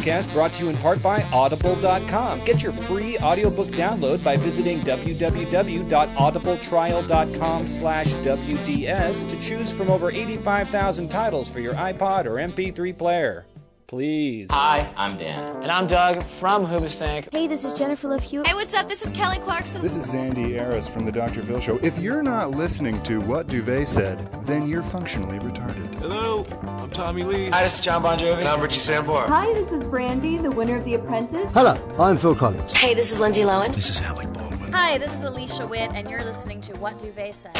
[0.00, 2.42] podcast brought to you in part by Audible.com.
[2.44, 11.08] Get your free audiobook download by visiting www.audibletrial.com slash WDS to choose from over 85,000
[11.08, 13.44] titles for your iPod or MP3 player.
[13.86, 14.48] Please.
[14.52, 15.56] Hi, I'm Dan.
[15.62, 17.30] And I'm Doug from Hoobastank.
[17.32, 18.46] Hey, this is Jennifer Love Hewitt.
[18.46, 18.88] Hey, what's up?
[18.88, 19.82] This is Kelly Clarkson.
[19.82, 21.42] This is Zandy Aris from The Dr.
[21.42, 21.76] Phil Show.
[21.82, 25.89] If you're not listening to what Duvet said, then you're functionally retarded.
[26.00, 27.50] Hello, I'm Tommy Lee.
[27.50, 28.38] Hi, this is John Bon Jovi.
[28.38, 29.26] And I'm Richie Sambora.
[29.26, 31.52] Hi, this is Brandy, the winner of The Apprentice.
[31.52, 32.72] Hello, I'm Phil Collins.
[32.74, 33.74] Hey, this is Lindsay Lohan.
[33.74, 34.72] This is Alec Baldwin.
[34.72, 37.52] Hi, this is Alicia Witt, and you're listening to What Duvet Said.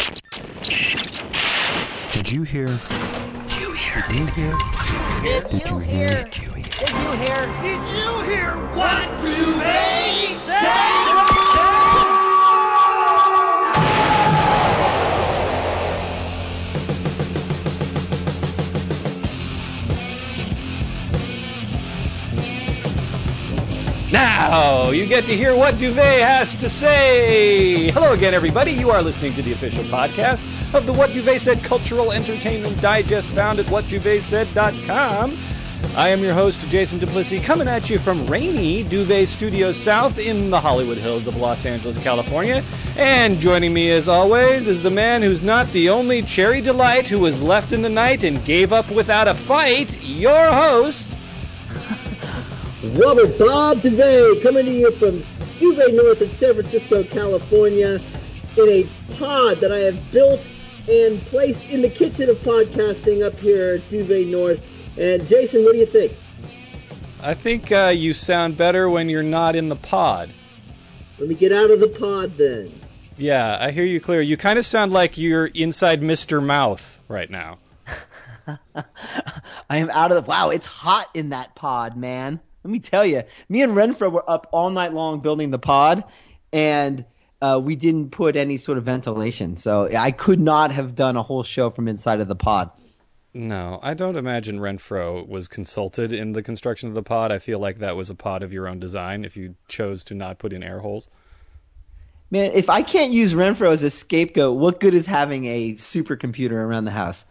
[2.15, 2.69] Did you hear?
[2.69, 4.05] Did you hear?
[4.09, 4.53] Did you hear?
[5.23, 6.25] Did you hear?
[6.25, 6.49] Did you
[7.21, 7.47] hear?
[7.61, 11.00] Did you hear what Duvet said?
[24.21, 27.91] Now you get to hear what Duvet has to say.
[27.91, 28.71] Hello again, everybody.
[28.71, 30.43] You are listening to the official podcast
[30.75, 35.39] of the What Duvet Said Cultural Entertainment Digest, found at whatduvetsaid.com.
[35.97, 40.51] I am your host, Jason Duplessis, coming at you from rainy Duvet Studios South in
[40.51, 42.63] the Hollywood Hills of Los Angeles, California.
[42.99, 47.21] And joining me, as always, is the man who's not the only cherry delight who
[47.21, 51.17] was left in the night and gave up without a fight, your host,
[52.83, 55.23] Robert Bob DeVay coming to you from
[55.59, 58.01] Duvet North in San Francisco, California,
[58.57, 58.87] in a
[59.19, 60.41] pod that I have built
[60.89, 64.67] and placed in the kitchen of podcasting up here at Duvet North.
[64.99, 66.17] And Jason, what do you think?
[67.23, 70.31] I think uh, you sound better when you're not in the pod.
[71.19, 72.73] Let me get out of the pod then.
[73.19, 74.23] Yeah, I hear you clear.
[74.23, 76.43] You kind of sound like you're inside Mr.
[76.43, 77.59] Mouth right now.
[79.69, 80.29] I am out of the.
[80.29, 82.41] Wow, it's hot in that pod, man.
[82.63, 86.05] Let me tell you, me and Renfro were up all night long building the pod,
[86.53, 87.05] and
[87.41, 89.57] uh, we didn't put any sort of ventilation.
[89.57, 92.71] So I could not have done a whole show from inside of the pod.
[93.33, 97.31] No, I don't imagine Renfro was consulted in the construction of the pod.
[97.31, 100.15] I feel like that was a pod of your own design if you chose to
[100.15, 101.09] not put in air holes.
[102.33, 106.53] Man, if I can't use Renfro as a scapegoat, what good is having a supercomputer
[106.53, 107.25] around the house?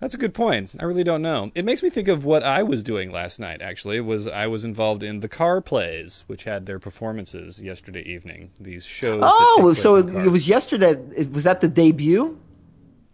[0.00, 0.70] That's a good point.
[0.78, 1.50] I really don't know.
[1.54, 3.62] It makes me think of what I was doing last night.
[3.62, 8.50] Actually, was I was involved in the Car Plays, which had their performances yesterday evening.
[8.60, 9.22] These shows.
[9.24, 10.94] Oh, so it was yesterday.
[11.26, 12.38] Was that the debut?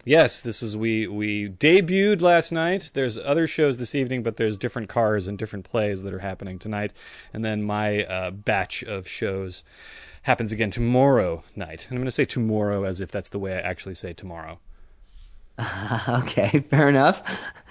[0.05, 2.91] Yes, this is we we debuted last night.
[2.95, 6.59] There's other shows this evening, but there's different cars and different plays that are happening
[6.59, 6.93] tonight.
[7.35, 9.63] And then my uh, batch of shows
[10.23, 11.87] happens again tomorrow night.
[11.89, 14.59] And I'm going to say tomorrow as if that's the way I actually say tomorrow.
[15.61, 17.23] Uh, okay, fair enough.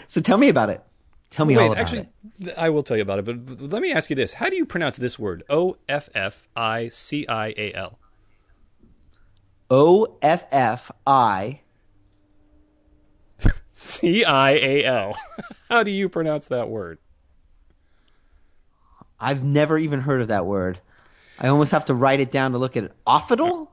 [0.07, 0.83] So tell me about it.
[1.29, 2.09] Tell me Wait, all about actually,
[2.41, 2.57] it.
[2.57, 4.65] I will tell you about it, but let me ask you this: How do you
[4.65, 5.43] pronounce this word?
[5.49, 7.99] O F F I C I A L.
[9.69, 11.61] O F F I
[13.73, 15.15] C I A L.
[15.69, 16.97] How do you pronounce that word?
[19.19, 20.79] I've never even heard of that word.
[21.37, 22.93] I almost have to write it down to look at it.
[23.05, 23.71] Offidal?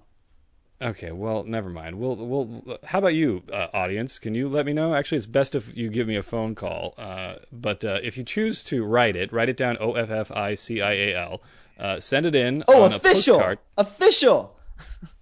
[0.81, 1.99] Okay, well, never mind.
[1.99, 2.79] We'll, we'll.
[2.85, 4.19] How about you, uh, audience?
[4.19, 4.95] Can you let me know?
[4.95, 6.93] Actually, it's best if you give me a phone call.
[6.99, 9.79] Uh, but uh, if you choose to write it, write it down.
[9.81, 11.43] O F F I C I A L.
[11.79, 12.63] Uh, send it in.
[12.69, 13.37] Oh, on official.
[13.37, 13.59] A postcard.
[13.79, 14.57] Official.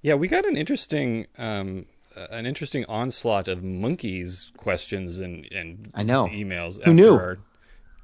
[0.00, 6.02] Yeah, we got an interesting um, an interesting onslaught of Monkees questions and and I
[6.02, 6.82] know emails.
[6.84, 7.14] Who knew?
[7.14, 7.38] Our,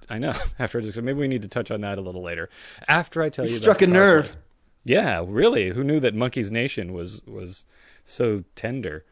[0.09, 0.35] I know.
[0.59, 2.49] After maybe we need to touch on that a little later.
[2.89, 4.27] After I tell you, you, struck a nerve.
[4.27, 4.37] Play.
[4.89, 5.71] Yeah, really.
[5.71, 7.65] Who knew that Monkees Nation was was
[8.05, 9.05] so tender?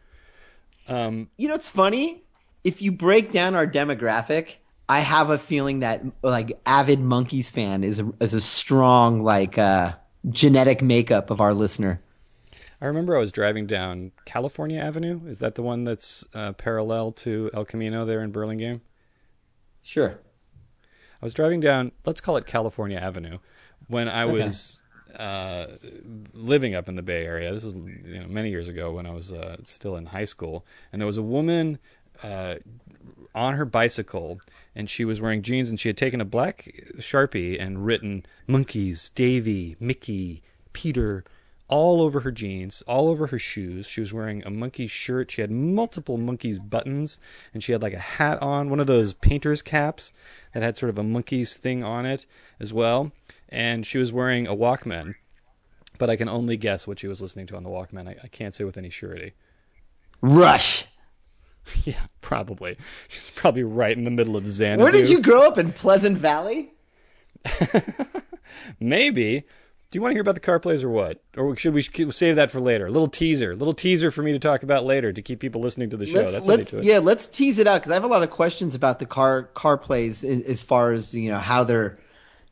[0.88, 2.25] Um, you know, it's funny.
[2.64, 4.56] If you break down our demographic,
[4.88, 9.58] I have a feeling that like avid Monkees fan is a, is a strong like
[9.58, 9.93] uh,
[10.31, 12.00] genetic makeup of our listener.
[12.81, 15.20] I remember I was driving down California Avenue.
[15.26, 18.82] Is that the one that's uh, parallel to El Camino there in Burlingame?
[19.82, 20.19] Sure.
[21.23, 23.38] I was driving down, let's call it California Avenue,
[23.88, 24.32] when I Okay.
[24.44, 24.82] was
[25.19, 25.67] uh,
[26.33, 27.53] living up in the Bay Area.
[27.53, 30.65] This was you know, many years ago when I was uh, still in high school,
[30.93, 31.79] and there was a woman
[32.23, 32.57] uh,
[33.35, 34.41] on her bicycle,
[34.75, 39.11] and she was wearing jeans, and she had taken a black sharpie and written "Monkees,"
[39.15, 40.43] "Davy," "Mickey,"
[40.73, 41.25] "Peter."
[41.69, 43.89] All over her jeans, all over her shoes.
[43.89, 45.33] She was wearing a monkey shirt.
[45.33, 47.19] She had multiple Monkees buttons,
[47.53, 50.12] and she had like a hat on, one of those painter's caps
[50.56, 52.25] that had sort of a monkey's thing on it
[52.58, 53.12] as well.
[53.50, 55.14] And she was wearing a Walkman,
[55.99, 58.08] but I can only guess what she was listening to on the Walkman.
[58.08, 59.35] I, I can't say with any surety.
[60.23, 60.87] Rush.
[61.85, 62.79] yeah, probably.
[63.06, 64.82] She's probably right in the middle of Xanadu.
[64.82, 66.73] Where did you grow up in Pleasant Valley?
[68.81, 69.44] Maybe.
[69.97, 71.23] Do you want to hear about the car plays or what?
[71.39, 72.85] Or should we save that for later?
[72.85, 75.89] A little teaser, little teaser for me to talk about later to keep people listening
[75.89, 76.19] to the show.
[76.19, 76.85] Let's, That's let's do it.
[76.85, 79.45] yeah, let's tease it out because I have a lot of questions about the car
[79.55, 81.99] car plays as far as you know how they're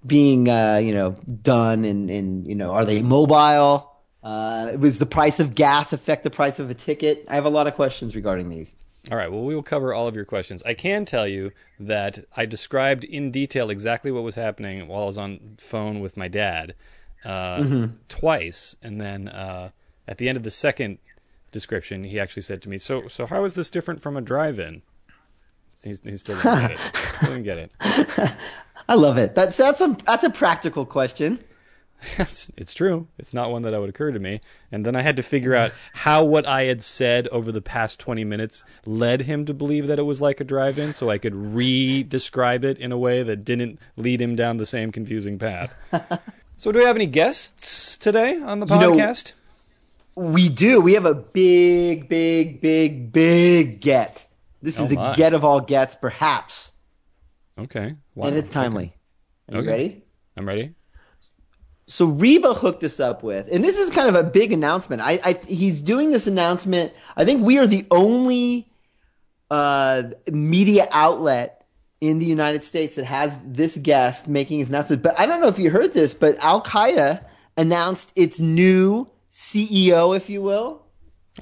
[0.07, 3.93] being uh, you know done and and you know are they mobile?
[4.23, 7.27] Uh, does the price of gas affect the price of a ticket?
[7.29, 8.75] I have a lot of questions regarding these.
[9.11, 9.31] All right.
[9.31, 10.63] Well, we will cover all of your questions.
[10.65, 15.05] I can tell you that I described in detail exactly what was happening while I
[15.05, 16.75] was on phone with my dad
[17.25, 17.93] uh, Mhm.
[18.09, 19.71] twice, and then uh,
[20.07, 20.99] at the end of the second
[21.53, 24.83] description, he actually said to me, "So, so how is this different from a drive-in?"
[25.83, 26.79] He's, he still didn't get it.
[27.17, 27.71] Still didn't get it.
[28.89, 29.35] I love it.
[29.35, 31.41] That's that's a that's a practical question.
[32.19, 33.07] It's, it's true.
[33.19, 34.43] It's not one that would occur to me.
[34.71, 37.99] And then I had to figure out how what I had said over the past
[37.99, 41.17] 20 minutes led him to believe that it was like a drive in so I
[41.17, 45.39] could re describe it in a way that didn't lead him down the same confusing
[45.39, 45.73] path.
[46.57, 49.33] So, do we have any guests today on the You know- podcast?
[50.17, 50.81] We do.
[50.81, 54.27] We have a big, big, big, big get.
[54.63, 55.13] This is Oh, my.
[55.13, 56.73] a get of all gets, perhaps,
[57.59, 57.97] okay.
[58.15, 58.29] Wow.
[58.29, 58.95] and it's timely.
[59.51, 59.69] Are you Okay.
[59.71, 60.03] ready?
[60.37, 60.75] I'm ready.
[61.87, 65.03] So Reba hooked us up with, and this is kind of a big announcement.
[65.03, 66.93] I, I he's doing this announcement.
[67.17, 68.69] I think we are the only
[69.51, 71.54] uh, media outlet
[72.05, 75.03] in the United States that has this guest making his announcement.
[75.03, 77.25] But I don't know if you heard this, but Al Qaeda
[77.57, 80.83] announced its new CEO, if you will.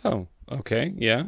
[0.05, 0.93] Oh, okay.
[0.97, 1.25] Yeah.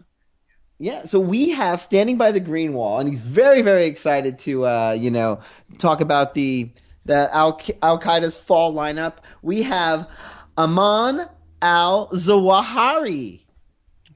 [0.79, 4.67] Yeah, so we have standing by the green wall, and he's very, very excited to,
[4.67, 5.41] uh, you know,
[5.79, 6.71] talk about the
[7.07, 9.15] the Al Qaeda's fall lineup.
[9.43, 10.09] We have
[10.57, 11.29] Ayman
[11.61, 13.43] Al Zawahiri.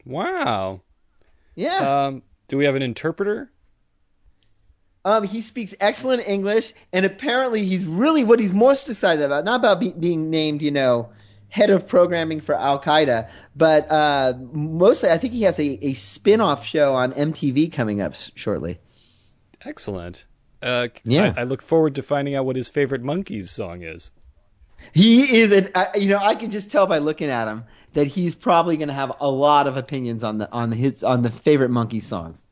[0.07, 0.81] Wow.
[1.55, 3.51] Yeah, Um, do we have an interpreter?
[5.09, 9.45] Um, he speaks excellent English, and apparently he's really what he's most excited about.
[9.45, 11.11] Not about be- being named, you know,
[11.49, 15.95] head of programming for Al Qaeda, but uh, mostly I think he has a, a
[15.95, 18.79] spin off show on MTV coming up s- shortly.
[19.65, 20.27] Excellent.
[20.63, 21.33] Uh, Yeah.
[21.37, 24.11] I, I look forward to finding out what his favorite Monkees song is.
[24.93, 27.65] He is an, I- you know, I can just tell by looking at him
[27.95, 31.03] that he's probably going to have a lot of opinions on the on the his
[31.03, 32.43] on the favorite monkey songs.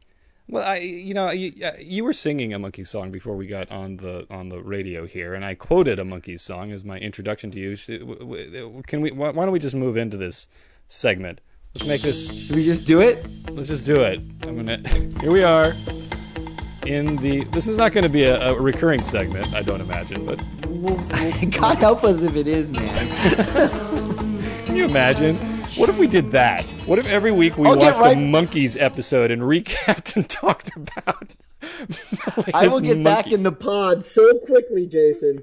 [0.49, 3.71] Well, I, you know, you, uh, you were singing a monkey song before we got
[3.73, 7.51] on the on the radio here, and I quoted a monkey song as my introduction
[7.51, 7.75] to you.
[7.75, 9.11] Should- w- w- Can we?
[9.11, 10.47] Why why don't we just move into this
[10.87, 11.41] segment?
[11.75, 12.47] Let's make this.
[12.47, 13.27] Should we just do it?
[13.51, 14.21] Let's just do it.
[14.43, 14.79] I'm gonna.
[15.21, 15.67] Here we are.
[16.87, 17.43] In the.
[17.51, 20.25] This is not going to be a, a recurring segment, I don't imagine.
[20.25, 20.39] But
[21.51, 23.09] God help us if it is, man.
[24.65, 25.35] can you imagine?
[25.77, 26.65] What if we did that?
[26.87, 30.71] What if every week we I'll watched right- a Monkees episode and recapped and talked
[30.77, 31.33] about?
[32.55, 35.43] I will get back in the pod so quickly, Jason.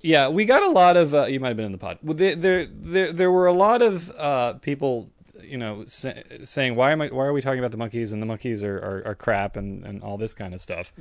[0.00, 1.14] Yeah, we got a lot of.
[1.14, 1.98] Uh, you might have been in the pod.
[2.02, 5.10] Well, there, there, there, there were a lot of uh, people,
[5.40, 7.08] you know, sa- saying, "Why am I?
[7.08, 8.12] Why are we talking about the Monkees?
[8.12, 10.92] And the Monkees are, are, are crap, and, and all this kind of stuff."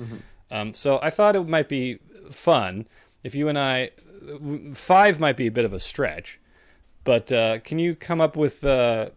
[0.51, 1.97] Um, so I thought it might be
[2.29, 2.85] fun
[3.23, 3.89] if you and I,
[4.73, 6.39] five might be a bit of a stretch,
[7.03, 9.09] but uh, can you come up with uh,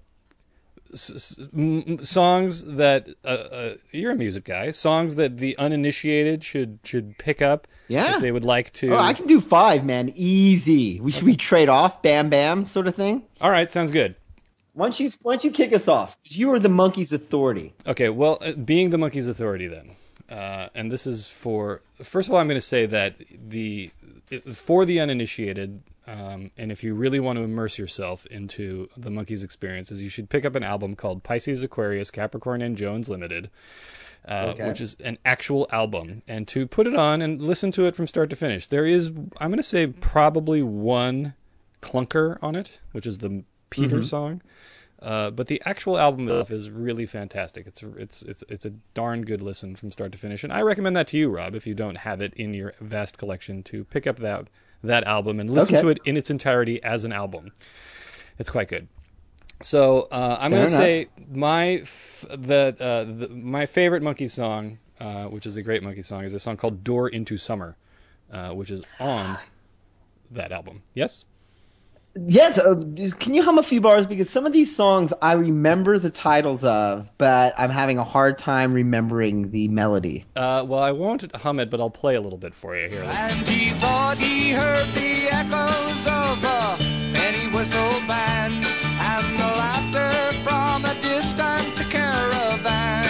[0.92, 4.70] s- s- songs that uh, uh, you're a music guy?
[4.70, 8.16] Songs that the uninitiated should should pick up Yeah.
[8.16, 8.94] if they would like to.
[8.94, 10.12] Oh, I can do five, man.
[10.14, 11.00] Easy.
[11.00, 13.23] We should we trade off, bam, bam, sort of thing.
[13.40, 14.14] All right, sounds good.
[14.73, 16.16] Why don't you Why don't you kick us off?
[16.25, 17.75] You are the Monkees authority.
[17.87, 19.90] Okay, well, uh, being the Monkees authority, then,
[20.28, 23.14] uh, and this is for first of all, I'm going to say that
[23.50, 23.90] the
[24.52, 29.43] for the uninitiated, um, and if you really want to immerse yourself into the Monkees
[29.45, 33.50] experiences, you should pick up an album called Pisces, Aquarius, Capricorn, and Jones Limited.
[34.26, 34.66] uh, Okay.
[34.69, 38.07] which is an actual album, and to put it on and listen to it from
[38.07, 38.66] start to finish.
[38.66, 41.35] There is, I'm going to say, probably one
[41.83, 44.07] clunker on it, which is the Peter Mhm.
[44.07, 44.40] song.
[45.04, 47.66] Uh, but the actual album itself is really fantastic.
[47.66, 50.96] It's it's it's it's a darn good listen from start to finish, and I recommend
[50.96, 54.06] that to you, Rob, if you don't have it in your vast collection, to pick
[54.06, 54.49] up that
[54.82, 55.82] that album and listen Okay.
[55.82, 57.52] to it in its entirety as an album.
[58.38, 58.88] It's quite good.
[59.62, 64.78] So uh, I'm going to say my f- the, uh, the my favorite monkey song,
[65.00, 67.76] uh, which is a great monkey song, is a song called "Door into Summer,"
[68.32, 69.38] uh, which is on
[70.30, 70.82] that album.
[70.94, 71.25] Yes.
[72.16, 72.76] Yes, uh,
[73.18, 74.06] can you hum a few bars?
[74.06, 78.38] Because some of these songs I remember the titles of, but I'm having a hard
[78.38, 80.25] time remembering the melody.
[80.37, 83.02] Uh, well, I won't hum it, but I'll play a little bit for you here.
[83.02, 86.76] And he thought he heard the echoes of a
[87.14, 93.09] penny whistle band and the laughter from a distant caravan.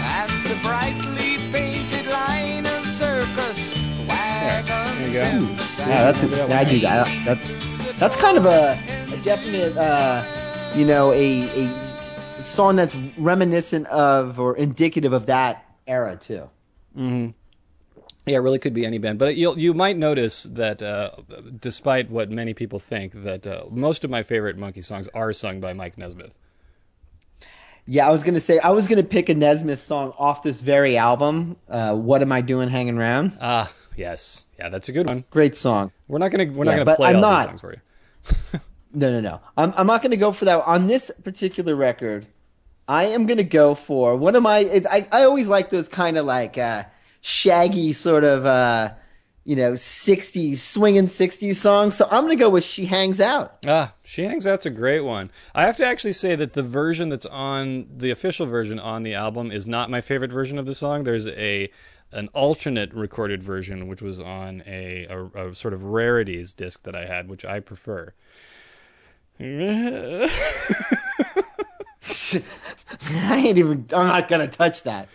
[0.00, 3.74] And the brightly painted line of circus
[4.08, 5.55] wagons There you go.
[5.88, 7.06] Yeah, that's a, I do that.
[7.26, 7.96] that.
[7.98, 8.78] That's kind of a,
[9.12, 10.24] a definite, uh,
[10.74, 16.50] you know, a a song that's reminiscent of or indicative of that era too.
[16.94, 17.28] hmm
[18.26, 19.18] Yeah, it really could be any band.
[19.18, 21.10] But you'll, you might notice that, uh,
[21.60, 25.60] despite what many people think, that uh, most of my favorite monkey songs are sung
[25.60, 26.34] by Mike Nesmith.
[27.88, 30.96] Yeah, I was gonna say I was gonna pick a Nesmith song off this very
[30.96, 31.56] album.
[31.68, 33.38] Uh, what am I doing hanging around?
[33.40, 35.24] Ah, yes, yeah, that's a good one.
[35.30, 35.92] Great song.
[36.08, 37.38] We're not gonna we're Yeah, not gonna play I'm all not.
[37.40, 38.60] these songs for you.
[38.94, 39.40] No, no, no.
[39.58, 42.26] I'm I'm not gonna go for that on this particular record.
[42.88, 44.60] I am gonna go for one of my.
[44.60, 46.84] It, I I always like those kind of like uh,
[47.20, 48.92] shaggy sort of uh,
[49.44, 51.94] you know '60s swinging '60s songs.
[51.94, 55.30] So I'm gonna go with "She Hangs Out." Ah, She Hangs Out's a great one.
[55.54, 59.12] I have to actually say that the version that's on the official version on the
[59.12, 61.04] album is not my favorite version of the song.
[61.04, 61.68] There's a
[62.12, 66.94] an alternate recorded version which was on a, a, a sort of rarities disc that
[66.94, 68.12] I had, which I prefer.
[69.40, 70.30] I
[73.36, 73.86] ain't even.
[73.92, 75.08] I'm not gonna touch that.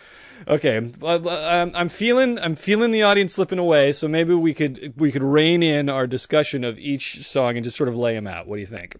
[0.46, 4.92] Okay, well, I'm, I'm feeling I'm feeling the audience slipping away, so maybe we could
[4.96, 8.26] we could rein in our discussion of each song and just sort of lay them
[8.26, 8.46] out.
[8.46, 8.96] What do you think?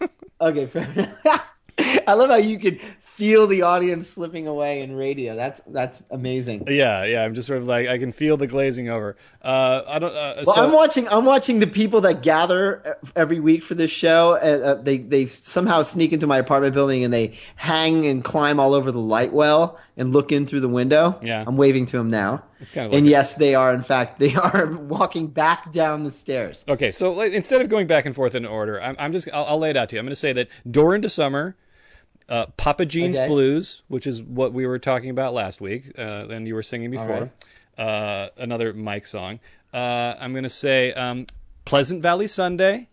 [0.40, 1.48] Okay, fair enough.
[2.06, 2.80] I love how you could
[3.18, 5.34] feel the audience slipping away in radio.
[5.34, 6.64] That's that's amazing.
[6.68, 7.24] Yeah, yeah.
[7.24, 9.16] I'm just sort of like I can feel the glazing over.
[9.42, 10.14] Uh, I don't.
[10.14, 11.08] Uh, Well, so, I'm watching.
[11.08, 14.36] I'm watching the people that gather every week for this show.
[14.40, 18.60] And, uh, they they somehow sneak into my apartment building and they hang and climb
[18.60, 21.18] all over the light well and look in through the window.
[21.20, 21.42] Yeah.
[21.44, 22.44] I'm waving to them now.
[22.60, 23.74] It's kind of and yes, they are.
[23.74, 26.64] In fact, they are walking back down the stairs.
[26.68, 29.44] Okay, so like, instead of going back and forth in order, I'm, I'm just I'll,
[29.44, 30.00] I'll lay it out to you.
[30.00, 31.56] I'm going to say that "Door into Summer,"
[32.28, 33.26] uh, "Papa Gene's Okay.
[33.28, 36.90] Blues," which is what we were talking about last week, uh, and you were singing
[36.90, 37.30] before,
[37.78, 39.40] uh, another Mike song.
[39.72, 41.26] Uh, I'm going to say um,
[41.64, 42.88] "Pleasant Valley Sunday."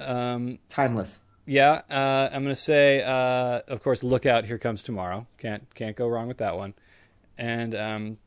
[0.00, 1.20] Um, Timeless.
[1.46, 5.72] yeah, uh, I'm going to say, uh, of course, "Look Out, Here Comes Tomorrow." Can't
[5.74, 6.74] can't go wrong with that one.
[7.38, 8.18] And um,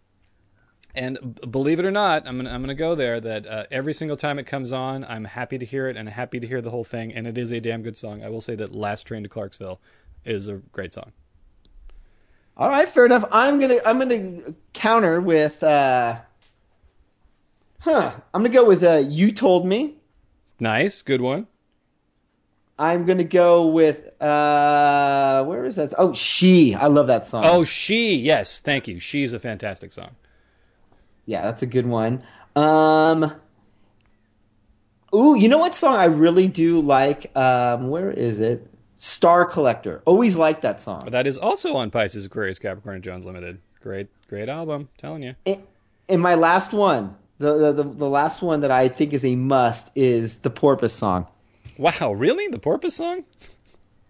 [0.98, 3.20] and believe it or not, I'm gonna I'm gonna go there.
[3.20, 6.40] That uh, every single time it comes on, I'm happy to hear it and happy
[6.40, 7.14] to hear the whole thing.
[7.14, 8.24] And it is a damn good song.
[8.24, 9.80] I will say that "Last Train to Clarksville"
[10.26, 11.12] is a great song.
[12.58, 13.24] All right, fair enough.
[13.32, 15.62] I'm gonna I'm gonna counter with.
[15.64, 16.18] uh
[17.82, 18.16] Huh.
[18.34, 19.96] I'm gonna go with uh, "You Told Me."
[20.60, 21.48] Nice, good one.
[22.80, 25.94] I'm gonna go with uh where is that?
[25.98, 26.74] Oh, she.
[26.76, 27.44] I love that song.
[27.46, 28.16] Oh, she.
[28.16, 29.00] Yes, thank you.
[29.00, 30.16] She's a fantastic song.
[31.28, 32.24] Yeah, that's a good one.
[32.56, 33.32] Um,
[35.14, 37.32] ooh, you know what song I really do like?
[37.38, 38.68] Um, where is it?
[38.96, 40.02] Star Collector.
[40.06, 41.02] Always like that song.
[41.04, 43.60] But that is also on Pisces, Aquarius, Capricorn, and Jones Limited.
[43.82, 44.90] Great, great album.
[44.98, 45.36] Telling you.
[45.46, 45.62] And,
[46.10, 49.92] and my last one, the the the last one that I think is a must
[49.94, 51.28] is the Porpoise song.
[51.78, 52.48] Wow, really?
[52.48, 53.26] The Porpoise song?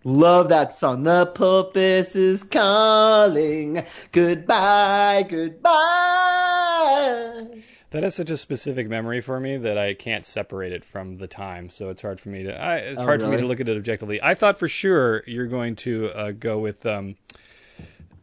[0.04, 1.04] Love that song.
[1.04, 3.84] The porpoise is calling.
[4.14, 6.47] Goodbye, goodbye.
[7.92, 11.28] That has such a specific memory for me that I can't separate it from the
[11.28, 11.70] time.
[11.70, 12.62] So it's hard for me to.
[12.62, 14.22] I, it's Oh, hard for me to look at it objectively.
[14.22, 17.16] I thought for sure you're going to uh, go with um,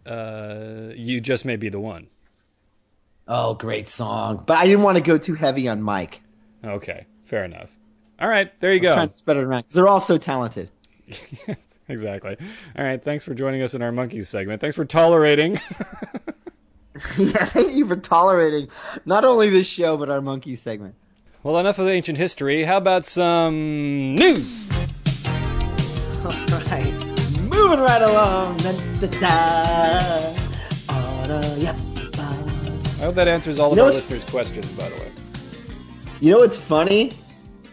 [0.04, 2.08] uh, "You Just May Be the One."
[3.26, 4.44] Oh, great song.
[4.46, 6.20] But I didn't want to go too heavy on Mike.
[6.62, 7.70] Okay, fair enough.
[8.20, 8.94] All right, there you go.
[8.94, 10.70] Trying to spread it around they're all so talented.
[11.88, 12.36] exactly.
[12.76, 14.60] All right, thanks for joining us in our Monkees segment.
[14.60, 15.58] Thanks for tolerating.
[17.18, 18.68] yeah, thank you for tolerating
[19.04, 20.94] not only this show but our monkey segment.
[21.42, 22.64] well, enough of ancient history.
[22.64, 24.66] How about some news?
[26.24, 26.32] All
[26.70, 26.92] right,
[27.40, 28.58] moving right along.
[28.58, 30.34] Da, da, da.
[31.56, 31.76] Yep.
[33.04, 35.10] I hope that answers all You of our listeners' questions, by the way.
[36.20, 37.12] You know what's funny?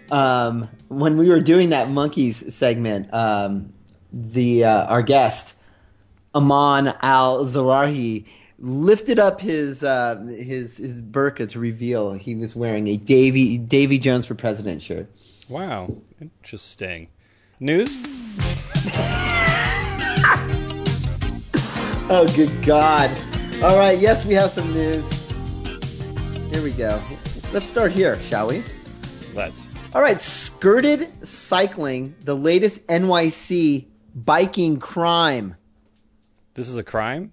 [0.10, 3.72] Um, when we were doing that Monkees segment, um,
[4.12, 5.56] the uh, our guest
[6.34, 8.26] Aman Al Zarahi
[8.62, 13.98] lifted up his uh, his his burqa to reveal he was wearing a Davy Davy
[14.00, 15.10] Jones for President shirt.
[15.50, 17.10] Wow, interesting.
[17.60, 17.98] News?
[22.14, 23.10] Oh, good God!
[23.64, 25.10] All right, yes, we have some news.
[26.52, 27.02] Here we go.
[27.54, 28.66] Let's start here, shall we?
[29.34, 29.70] Let's.
[29.96, 35.56] All right, skirted cycling, the latest NYC biking crime.
[36.56, 37.32] This is a crime?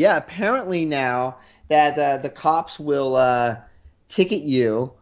[0.00, 1.36] Yeah, apparently now
[1.68, 3.56] that uh, the cops will uh,
[4.08, 4.94] ticket you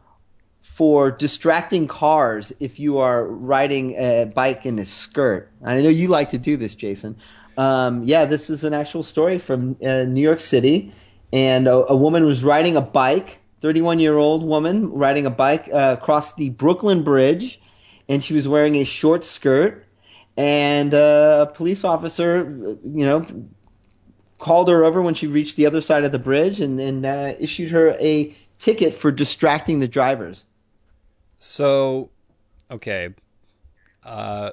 [0.61, 5.53] for distracting cars if you are riding a bike in a skirt.
[5.65, 7.17] I know you like to do this, Jason.
[7.57, 10.93] Um, yeah, this is an actual story from uh, New York City,
[11.33, 13.39] and a, a woman was riding a bike.
[13.61, 17.61] 31 year old woman riding a bike uh, across the Brooklyn Bridge,
[18.09, 19.85] and she was wearing a short skirt.
[20.37, 23.27] And uh, a police officer, you know,
[24.39, 27.35] called her over when she reached the other side of the bridge and, and uh,
[27.39, 30.45] issued her a ticket for distracting the drivers.
[31.39, 32.11] So,
[32.71, 33.11] okay.
[34.05, 34.51] Uh,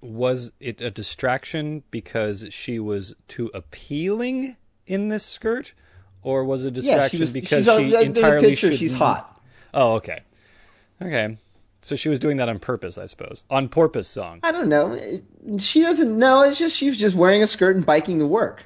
[0.00, 5.72] was it a distraction because she was too appealing in this skirt?
[6.22, 9.40] Or was it a distraction was- because she's she a entirely picture, should- she's hot.
[9.72, 10.20] Oh, okay.
[11.00, 11.38] Okay.
[11.82, 13.44] So she was doing that on purpose, I suppose.
[13.48, 14.40] On porpoise song.
[14.42, 14.98] I don't know.
[15.58, 16.42] She doesn't know.
[16.42, 18.64] It's just she was just wearing a skirt and biking to work.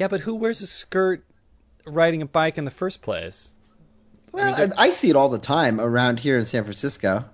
[0.00, 1.26] Yeah, but who wears a skirt
[1.86, 3.52] riding a bike in the first place?
[4.32, 7.26] Well, I, I see it all the time around here in San Francisco.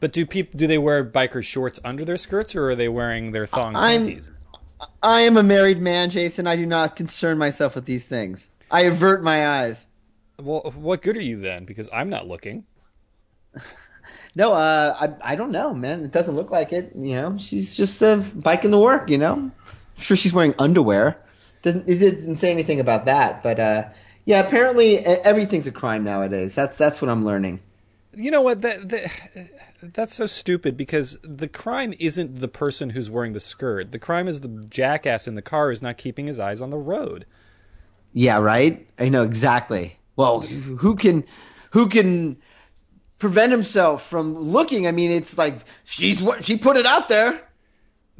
[0.00, 3.30] But do people do they wear biker shorts under their skirts, or are they wearing
[3.30, 4.30] their thong I'm- panties?
[5.00, 6.48] I am a married man, Jason.
[6.48, 8.48] I do not concern myself with these things.
[8.68, 9.86] I avert my eyes.
[10.40, 11.64] Well, what good are you then?
[11.64, 12.64] Because I'm not looking.
[14.34, 16.04] No, uh, I I don't know, man.
[16.06, 16.92] It doesn't look like it.
[16.96, 19.10] You know, she's just uh, biking to work.
[19.10, 19.52] You know, I'm
[19.98, 21.22] sure she's wearing underwear.
[21.62, 23.84] Doesn't it didn't say anything about that, but uh,
[24.24, 26.54] yeah, apparently everything's a crime nowadays.
[26.54, 27.60] That's that's what I'm learning.
[28.14, 28.62] You know what?
[28.62, 29.10] That, that
[29.82, 33.90] that's so stupid because the crime isn't the person who's wearing the skirt.
[33.90, 36.78] The crime is the jackass in the car who's not keeping his eyes on the
[36.78, 37.26] road.
[38.12, 38.86] Yeah, right.
[38.98, 39.98] I know exactly.
[40.16, 41.24] Well, who can
[41.70, 42.36] who can
[43.18, 44.86] prevent himself from looking?
[44.86, 47.40] I mean, it's like she's what she put it out there.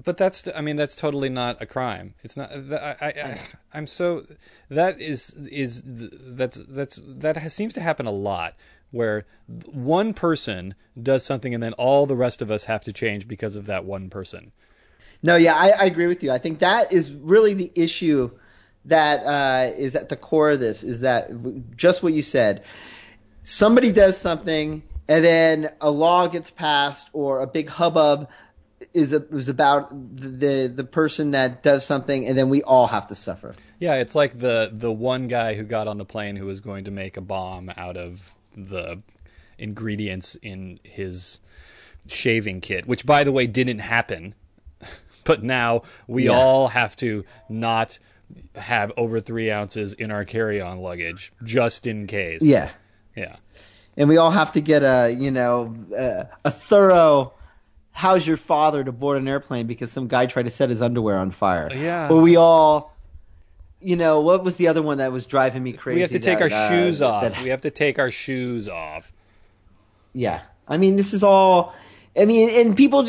[0.04, 2.14] But that's I mean that's totally not a crime.
[2.22, 2.52] It's not.
[2.52, 3.40] I, I, I
[3.72, 4.26] I'm so
[4.68, 8.54] that is is that's that's that has, seems to happen a lot
[8.90, 9.24] where
[9.70, 13.56] one person does something and then all the rest of us have to change because
[13.56, 14.52] of that one person.
[15.22, 16.30] No, yeah, I, I agree with you.
[16.30, 18.30] I think that is really the issue
[18.84, 20.82] that uh, is at the core of this.
[20.82, 21.30] Is that
[21.76, 22.64] just what you said?
[23.42, 28.28] Somebody does something, and then a law gets passed, or a big hubbub
[28.92, 33.08] is a, is about the the person that does something, and then we all have
[33.08, 33.54] to suffer.
[33.78, 36.84] Yeah, it's like the the one guy who got on the plane who was going
[36.84, 39.02] to make a bomb out of the
[39.58, 41.40] ingredients in his
[42.08, 44.34] shaving kit, which by the way didn't happen.
[45.24, 46.32] But now we Yeah.
[46.32, 48.00] all have to not
[48.56, 52.42] have over three ounces in our carry-on luggage just in case.
[52.42, 52.70] Yeah,
[53.14, 53.36] yeah.
[53.96, 57.34] and we all have to get a you know uh, a thorough.
[57.92, 61.18] How's your father to board an airplane because some guy tried to set his underwear
[61.18, 61.70] on fire?
[61.72, 62.08] Yeah.
[62.08, 62.94] Or we all,
[63.80, 65.96] you know, what was the other one that was driving me crazy?
[65.96, 67.22] We have to take that, our uh, shoes off.
[67.22, 69.12] that- we have to take our shoes off.
[70.14, 71.74] yeah, I mean, this is all.
[72.16, 73.04] I mean, and people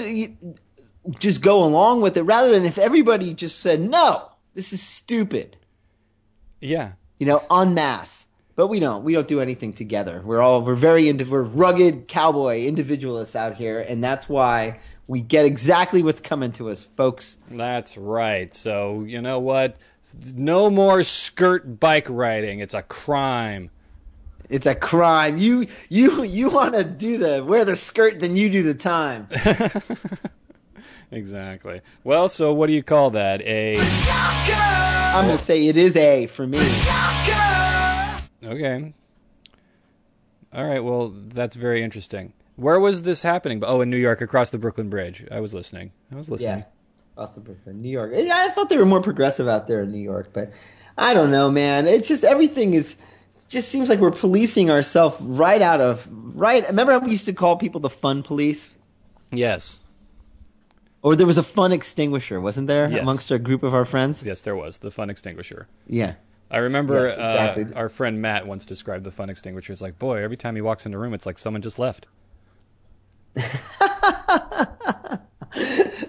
[1.20, 5.58] just go along with it rather than if everybody just said no, this is stupid.
[6.62, 6.94] Yeah.
[7.20, 8.23] You know, en masse.
[8.56, 9.04] But we don't.
[9.04, 10.22] We don't do anything together.
[10.24, 15.22] We're all we're very into we're rugged cowboy individualists out here, and that's why we
[15.22, 17.38] get exactly what's coming to us, folks.
[17.50, 18.54] That's right.
[18.54, 19.78] So, you know what?
[20.36, 22.60] No more skirt bike riding.
[22.60, 23.72] It's a crime.
[24.50, 25.40] It's a crime.
[25.40, 29.28] You you you want to do the wear the skirt, then you do the time.
[31.14, 31.82] Exactly.
[32.04, 33.42] Well, so what do you call that?
[33.44, 36.58] A I'm gonna say it is a for me.
[38.44, 38.94] Okay.
[40.54, 40.84] All right.
[40.84, 42.34] Well, that's very interesting.
[42.56, 43.64] Where was this happening?
[43.66, 45.26] Oh, in New York, across the Brooklyn Bridge.
[45.32, 45.92] I was listening.
[46.12, 46.60] I was listening.
[46.60, 46.66] Yeah,
[47.16, 48.14] Boston, Brooklyn, New York.
[48.14, 50.52] I thought they were more progressive out there in New York, but
[50.98, 51.88] I don't know, man.
[51.88, 52.96] It's just everything is
[53.48, 56.68] just seems like we're policing ourselves right out of right.
[56.68, 58.70] Remember how we used to call people the fun police?
[59.32, 59.80] Yes.
[61.02, 63.02] Or there was a fun extinguisher, wasn't there, Yes.
[63.02, 64.24] amongst a group of our friends?
[64.24, 65.68] Yes, there was the fun extinguisher.
[65.88, 66.14] Yeah.
[66.54, 67.66] I remember Yes, exactly.
[67.74, 70.62] uh, our friend Matt once described the fun extinguisher as like, boy, every time he
[70.62, 72.06] walks in a room, it's like someone just left.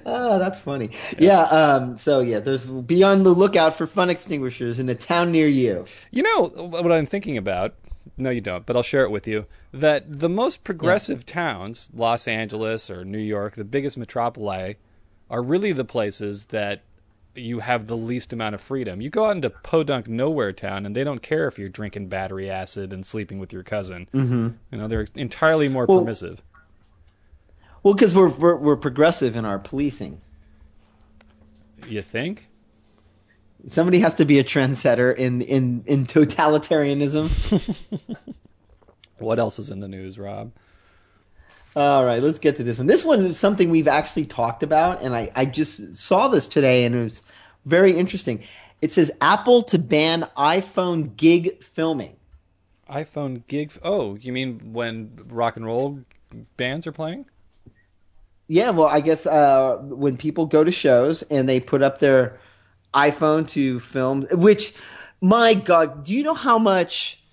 [0.06, 0.90] Oh, that's funny.
[1.18, 1.42] Yeah.
[1.42, 5.48] um, so yeah, there's be on the lookout for fun extinguishers in the town near
[5.48, 5.84] you.
[6.10, 7.74] You know what I'm thinking about?
[8.16, 9.46] No, you don't, but I'll share it with you.
[9.72, 14.76] That the most progressive towns, Los Angeles or New York, the biggest metropoli,
[15.30, 16.82] are really the places that
[17.34, 19.00] you have the least amount of freedom.
[19.00, 22.50] You go out into podunk nowhere town, and they don't care if you're drinking battery
[22.50, 24.08] acid and sleeping with your cousin.
[24.12, 24.48] Mm-hmm.
[24.70, 26.42] You know, they're entirely more Well- permissive.
[27.82, 30.22] Well, because we're, we're we're progressive in our policing.
[31.86, 32.48] You think?
[33.66, 37.28] Somebody has to be a trendsetter in in in totalitarianism.
[39.18, 40.52] What else is in the news, Rob?
[41.76, 42.86] All right, let's get to this one.
[42.86, 46.84] This one is something we've actually talked about, and I, I just saw this today,
[46.84, 47.22] and it was
[47.64, 48.44] very interesting.
[48.80, 52.16] It says Apple to ban iPhone gig filming.
[52.88, 53.72] iPhone gig.
[53.82, 56.00] Oh, you mean when rock and roll
[56.56, 57.26] bands are playing?
[58.46, 62.38] Yeah, well, I guess uh, when people go to shows and they put up their
[62.92, 64.74] iPhone to film, which,
[65.20, 67.23] my God, do you know how much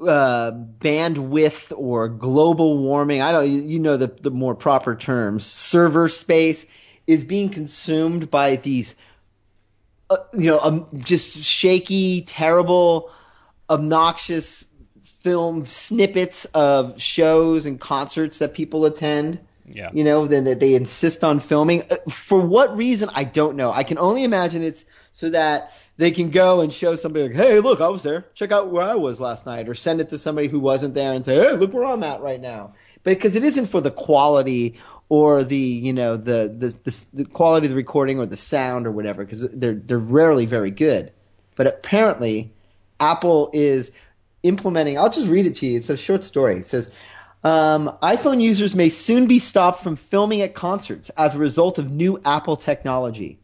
[0.00, 3.22] uh, bandwidth or global warming?
[3.22, 5.44] I don't, you know the the more proper terms.
[5.44, 6.66] Server space
[7.06, 8.94] is being consumed by these,
[10.10, 13.10] uh, you know, um, just shaky, terrible,
[13.70, 14.64] obnoxious
[15.02, 19.40] film snippets of shows and concerts that people attend.
[19.70, 19.90] Yeah.
[19.92, 21.82] You know, then that they insist on filming.
[21.82, 23.70] Uh, For what reason, I don't know.
[23.70, 27.58] I can only imagine it's so that they can go and show somebody like, hey,
[27.58, 28.26] look, I was there.
[28.34, 29.68] Check out where I was last night.
[29.68, 32.20] Or send it to somebody who wasn't there and say, hey, look where I'm at
[32.20, 32.72] right now.
[33.02, 37.66] Because it isn't for the quality or the, you know, the, the, the, the quality
[37.66, 41.12] of the recording or the sound or whatever, because they're, they're rarely very good.
[41.56, 42.52] But apparently,
[43.00, 43.90] Apple is
[44.44, 44.98] implementing.
[44.98, 45.78] I'll just read it to you.
[45.78, 46.54] It's a short story.
[46.54, 46.92] It says,
[47.42, 51.90] um, iPhone users may soon be stopped from filming at concerts as a result of
[51.90, 53.40] new Apple technology.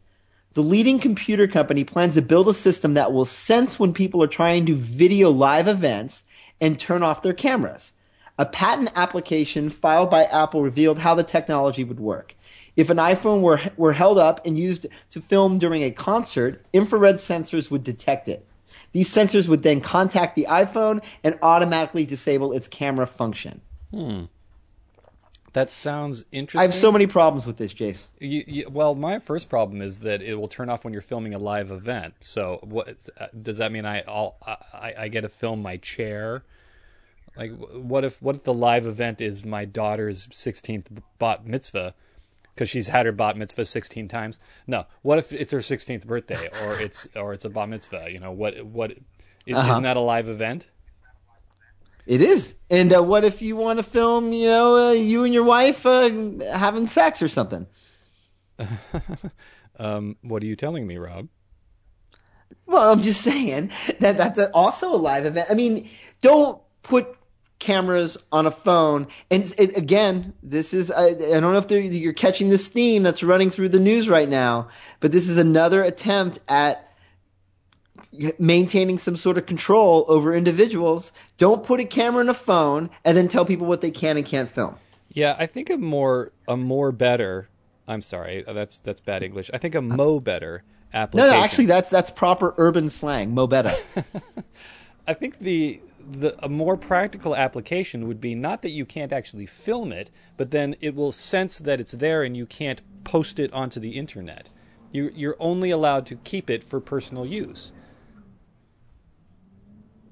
[0.55, 4.27] The leading computer company plans to build a system that will sense when people are
[4.27, 6.23] trying to video live events
[6.61, 7.91] and turn off their cameras.
[8.39, 12.35] A patent application filed by Apple revealed how the technology would work.
[12.77, 17.17] If an iPhone were, were held up and used to film during a concert, infrared
[17.17, 18.47] sensors would detect it.
[18.93, 23.59] These sensors would then contact the iPhone and automatically disable its camera function.
[23.91, 24.25] Hmm.
[25.55, 26.59] That sounds interesting.
[26.59, 28.07] I have so many problems with this, Jace.
[28.19, 31.33] You, you, well, my first problem is that it will turn off when you're filming
[31.33, 32.15] a live event.
[32.19, 33.85] So, what uh, does that mean?
[33.85, 34.35] I I'll,
[34.73, 36.43] I I get to film my chair.
[37.37, 40.87] Like, what if what if the live event is my daughter's 16th
[41.19, 41.93] bat mitzvah?
[42.53, 44.39] Because she's had her bat mitzvah 16 times.
[44.67, 48.09] No, what if it's her 16th birthday, or it's or it's a bat mitzvah?
[48.11, 48.91] You know what what
[49.45, 49.71] is, Uh-huh.
[49.71, 50.67] isn't that a live event?
[52.05, 52.55] It is.
[52.69, 55.85] And uh, what if you want to film, you know, uh, you and your wife
[55.85, 56.09] uh,
[56.53, 57.67] having sex or something?
[59.79, 61.27] Um, what are you telling me, Rob?
[62.65, 65.47] Well, I'm just saying that that's also a live event.
[65.49, 65.89] I mean,
[66.21, 67.07] don't put
[67.59, 69.07] cameras on a phone.
[69.31, 73.23] And it, again, this is, I, I don't know if you're catching this theme that's
[73.23, 76.84] running through the news right now, but this is another attempt at
[78.39, 81.11] maintaining some sort of control over individuals.
[81.37, 84.25] Don't put a camera in a phone and then tell people what they can and
[84.25, 84.75] can't film.
[85.09, 87.49] Yeah, I think a more a more better.
[87.87, 89.49] I'm sorry, uh, that's that's bad English.
[89.53, 91.29] I think a mo better application.
[91.29, 93.33] no, no, actually, that's that's proper urban slang.
[93.33, 93.71] Mo better.
[95.07, 99.45] I think the the a more practical application would be not that you can't actually
[99.45, 103.51] film it, but then it will sense that it's there and you can't post it
[103.53, 104.49] onto the internet.
[104.91, 107.71] You you're only allowed to keep it for personal use.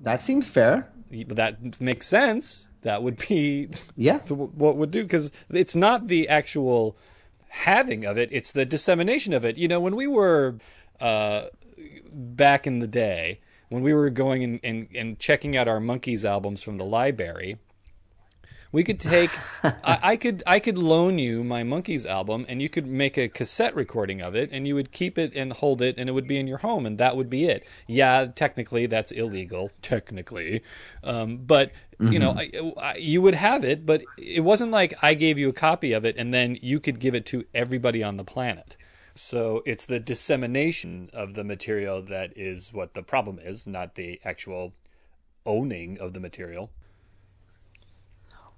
[0.03, 0.89] That seems fair.
[1.11, 2.69] That makes sense.
[2.81, 4.17] That would be Yeah.
[4.25, 6.97] the- what would do because it's not the actual
[7.49, 9.57] having of it; it's the dissemination of it.
[9.57, 10.57] You know, when we were
[10.99, 11.45] uh,
[12.11, 13.39] back in the day,
[13.69, 17.57] when we were going and, and, and checking out our Monkees albums from the library,
[18.73, 19.29] we could take.
[19.63, 23.29] I, I could I could loan you my Monkees album, and you could make a
[23.29, 26.27] cassette recording of it, and you would keep it and hold it, and it would
[26.27, 27.65] be in your home, and that would be it.
[27.87, 30.61] Yeah, technically that's illegal, technically,
[31.03, 35.13] um, but you know I, I, you would have it, but it wasn't like I
[35.13, 38.17] gave you a copy of it, and then you could give it to everybody on
[38.17, 38.75] the planet.
[39.15, 44.19] So it's the dissemination of the material that is what the problem is, not the
[44.25, 44.73] actual
[45.45, 46.71] owning of the material.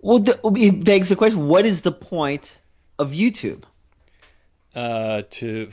[0.06, 2.62] Well, the, it begs the question: What is the point
[3.00, 3.63] of YouTube?
[4.76, 5.70] Uh, to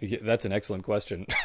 [0.22, 1.26] that's an excellent question.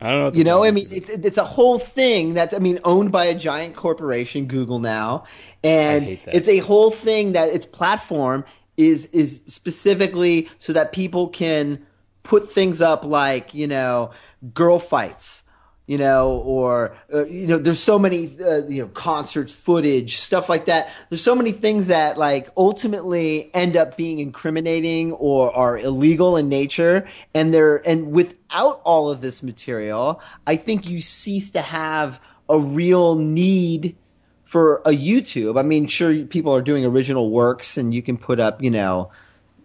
[0.00, 0.38] I don't know.
[0.38, 3.24] You know, I mean, it, it- it's a whole thing that's, I mean, owned by
[3.24, 5.24] a giant corporation, Google now,
[5.64, 6.34] and I hate that.
[6.36, 8.44] it's a whole thing that its platform
[8.76, 11.84] is is specifically so that people can
[12.22, 14.12] put things up like you know
[14.54, 15.42] girl fights,
[15.90, 20.48] you know, or uh, you know, there's so many uh, you know concerts footage, stuff
[20.48, 20.88] like that.
[21.08, 26.48] There's so many things that like ultimately end up being incriminating or are illegal in
[26.48, 32.20] nature, and they're and without all of this material, I think you cease to have
[32.48, 33.96] a real need
[34.44, 35.58] for a YouTube.
[35.58, 39.10] I mean, sure, people are doing original works, and you can put up, you know,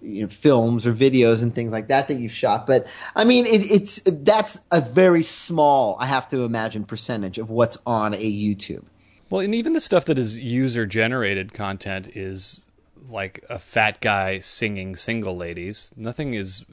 [0.06, 2.68] you know, films or videos and things like that that you've shot.
[2.68, 7.50] But I mean, it, it's that's a very small, I have to imagine, percentage of
[7.50, 8.86] what's on a YouTube.
[9.30, 12.62] Well, and even the stuff that is user generated content is
[13.10, 15.92] like a fat guy singing single ladies.
[15.96, 16.66] Nothing is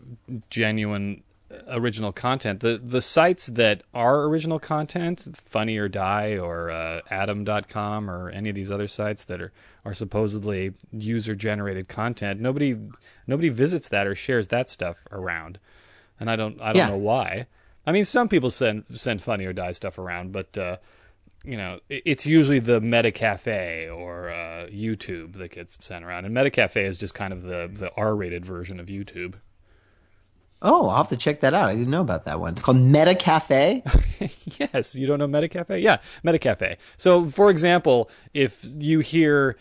[0.51, 1.23] genuine
[1.69, 2.61] original content.
[2.61, 8.49] The the sites that are original content, Funny or Die or uh, Atom.com or any
[8.49, 9.53] of these other sites that are,
[9.85, 12.77] are supposedly user generated content, nobody
[13.27, 15.59] nobody visits that or shares that stuff around.
[16.21, 16.88] And I don't I don't Yeah.
[16.88, 17.47] know why.
[17.87, 20.77] I mean, some people send send Funny or Die stuff around, but uh,
[21.45, 26.77] you know, it's usually the Metacafe or uh, YouTube that gets sent around, and Metacafe
[26.85, 29.35] is just kind of the the R-rated version of YouTube.
[30.64, 31.68] Oh, I'll have to check that out.
[31.68, 32.53] I didn't know about that one.
[32.53, 33.83] It's called Meta Cafe.
[34.59, 35.83] yes, you don't know Metacafe?
[35.83, 36.77] Yeah, Metacafe.
[36.96, 39.57] So, for example, if you hear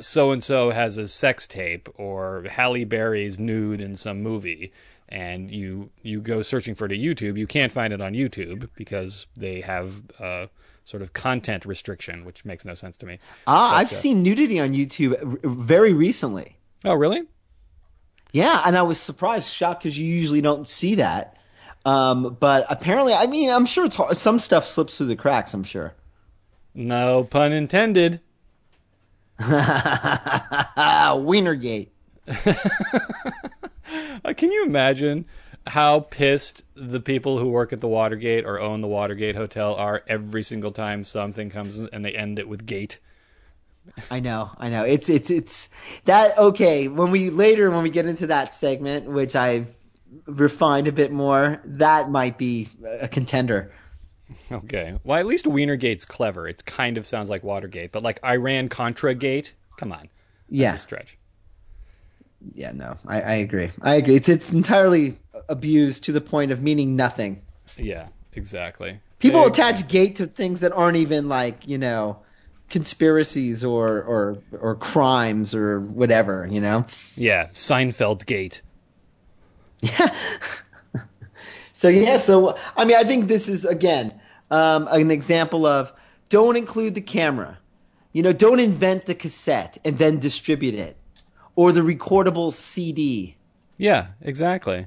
[0.00, 4.72] so and so has a sex tape or Halle Berry's nude in some movie,
[5.08, 8.68] and you you go searching for it on YouTube, you can't find it on YouTube
[8.76, 10.46] because they have uh,
[10.84, 13.18] sort of content restriction, which makes no sense to me.
[13.46, 16.56] Ah, But, I've uh, seen nudity on YouTube r- very recently.
[16.84, 17.22] Oh, really?
[18.32, 21.36] Yeah, and I was surprised, shocked because you usually don't see that.
[21.84, 24.16] Um, but apparently, I mean, I'm sure it's hard.
[24.16, 25.54] some stuff slips through the cracks.
[25.54, 25.94] I'm sure.
[26.74, 28.20] No pun intended.
[31.16, 31.88] Wienergate.
[34.24, 35.24] Uh, can you imagine
[35.68, 40.02] how pissed the people who work at the Watergate or own the Watergate Hotel are
[40.08, 42.98] every single time something comes and they end it with gate?
[44.10, 44.84] I know, I know.
[44.84, 45.68] It's it's it's
[46.04, 46.88] that okay.
[46.88, 49.66] When we later when we get into that segment, which I've
[50.26, 52.68] refined a bit more, that might be
[53.00, 53.72] a contender.
[54.50, 54.98] Okay.
[55.04, 56.48] Well, at least Wienergate's clever.
[56.48, 60.00] It kind of sounds like Watergate, but like Iran Contra Gate, come on.
[60.00, 60.10] That's
[60.48, 60.74] Yeah.
[60.74, 61.16] a stretch.
[62.54, 63.70] Yeah, no, I, I agree.
[63.82, 64.16] I agree.
[64.16, 65.18] It's it's entirely
[65.48, 67.42] abused to the point of meaning nothing.
[67.76, 69.00] Yeah, exactly.
[69.18, 72.18] People attach gate to things that aren't even like you know
[72.70, 76.46] conspiracies or or or crimes or whatever.
[76.50, 76.86] You know.
[77.16, 78.62] Yeah, Seinfeld Gate.
[79.80, 80.14] Yeah.
[81.76, 84.18] So yeah, so I mean, I think this is again
[84.50, 85.92] um, an example of
[86.30, 87.58] don't include the camera.
[88.14, 90.96] You know, don't invent the cassette and then distribute it,
[91.54, 93.36] or the recordable CD,
[93.76, 94.86] Yeah, exactly.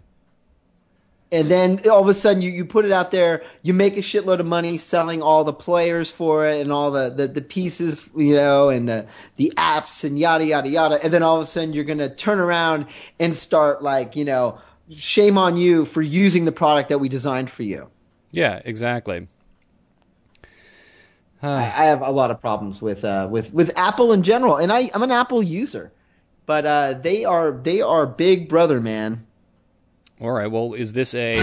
[1.32, 3.44] And then all of a sudden you, you put it out there.
[3.62, 7.10] You make a shitload of money selling all the players for it and all the,
[7.10, 9.06] the, the pieces, you know, and the
[9.38, 11.04] the apps and yada yada yada.
[11.04, 12.88] And then all of a sudden you're gonna turn around
[13.20, 17.52] and start like you know, shame on you for using the product that we designed
[17.52, 17.90] for you.
[18.32, 19.28] Yeah, exactly.
[21.44, 24.72] I, I have a lot of problems with uh, with with Apple in general, and
[24.72, 25.92] I, I'm an Apple user,
[26.48, 29.28] but uh, they are they are big brother, man.
[30.22, 30.48] All right.
[30.48, 31.38] Well, is this a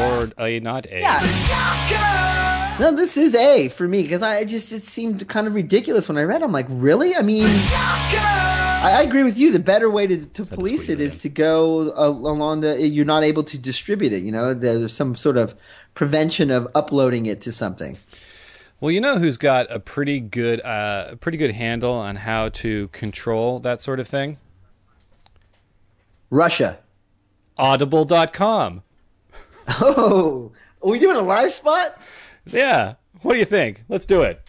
[0.00, 1.00] or a not a?
[1.00, 2.76] Yeah.
[2.78, 6.16] No, this is A for me because I just it seemed kind of ridiculous when
[6.16, 6.40] I read.
[6.40, 6.44] it.
[6.44, 7.14] I'm like, really?
[7.14, 9.52] I mean, I, I agree with you.
[9.52, 12.80] The better way to, to police it is to go uh, along the.
[12.88, 14.22] You're not able to distribute it.
[14.22, 15.54] You know, there's some sort of
[15.94, 17.98] prevention of uploading it to something.
[18.80, 22.48] Well, you know who's got a pretty good, uh, a pretty good handle on how
[22.48, 24.38] to control that sort of thing?
[26.30, 26.78] Russia.
[27.58, 28.82] Audible.com.
[29.80, 32.00] Oh, are we doing a live spot?
[32.46, 32.94] Yeah.
[33.22, 33.84] What do you think?
[33.88, 34.42] Let's do it.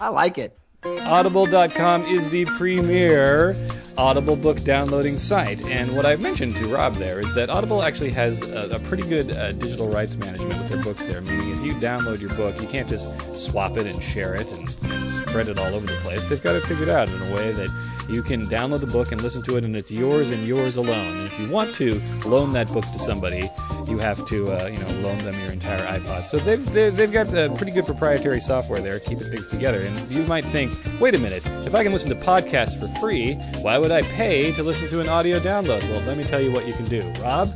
[0.00, 0.58] I like it.
[0.84, 3.56] Audible.com is the premier
[3.96, 5.64] Audible book downloading site.
[5.66, 9.02] And what I've mentioned to Rob there is that Audible actually has a, a pretty
[9.04, 12.60] good uh, digital rights management with their books there, meaning if you download your book,
[12.60, 15.03] you can't just swap it and share it and, and
[15.34, 16.24] spread it all over the place.
[16.26, 17.68] They've got it figured out in a way that
[18.08, 21.16] you can download the book and listen to it, and it's yours and yours alone.
[21.16, 23.50] And if you want to loan that book to somebody,
[23.88, 26.22] you have to uh, you know loan them your entire iPod.
[26.22, 29.80] So they've they've, they've got pretty good proprietary software there, keeping things together.
[29.80, 30.70] And you might think,
[31.00, 34.52] wait a minute, if I can listen to podcasts for free, why would I pay
[34.52, 35.82] to listen to an audio download?
[35.90, 37.00] Well, let me tell you what you can do.
[37.20, 37.50] Rob,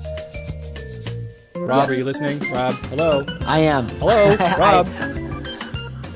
[1.55, 1.91] Rob, Yes.
[1.91, 2.41] are you listening?
[2.51, 3.87] Rob, hello, I am.
[4.01, 4.89] hello, Rob.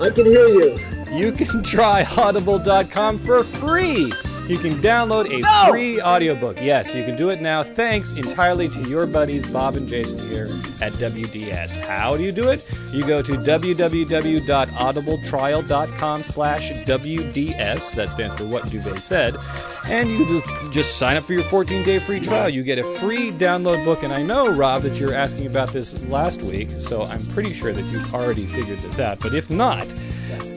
[0.00, 0.76] I can hear you.
[1.12, 4.12] You can try audible.com for free.
[4.48, 5.66] You can download a No!
[5.70, 6.60] free audiobook.
[6.60, 10.46] Yes, you can do it now thanks entirely to your buddies Bob and Jason here
[10.82, 11.78] at WDS.
[11.86, 12.66] How do you do it?
[12.92, 17.94] You go to www.audibletrial.com slash WDS.
[17.94, 19.36] That stands for What Duvet Said.
[19.88, 22.48] And you just- just sign up for your 14-day free trial.
[22.48, 24.02] You get a free download book.
[24.02, 27.54] And I know, Rob, that you were asking about this last week, so I'm pretty
[27.54, 29.20] sure that you've already figured this out.
[29.20, 29.86] But if not,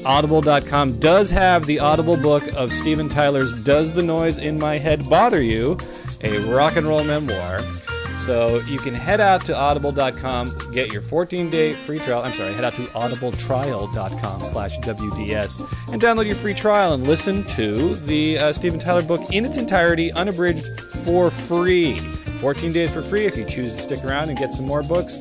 [0.06, 5.10] Audible.com does have the Audible book of Steven Tyler's Does the Noise in My Head
[5.10, 5.78] Bother You?
[6.22, 7.60] A rock and roll memoir.
[8.26, 12.24] So you can head out to audible.com, get your 14-day free trial.
[12.24, 17.44] I'm sorry, head out to audibletrial.com slash WDS and download your free trial and listen
[17.44, 20.66] to the uh, Steven Tyler book in its entirety, unabridged,
[21.04, 22.00] for free.
[22.00, 25.20] 14 days for free if you choose to stick around and get some more books.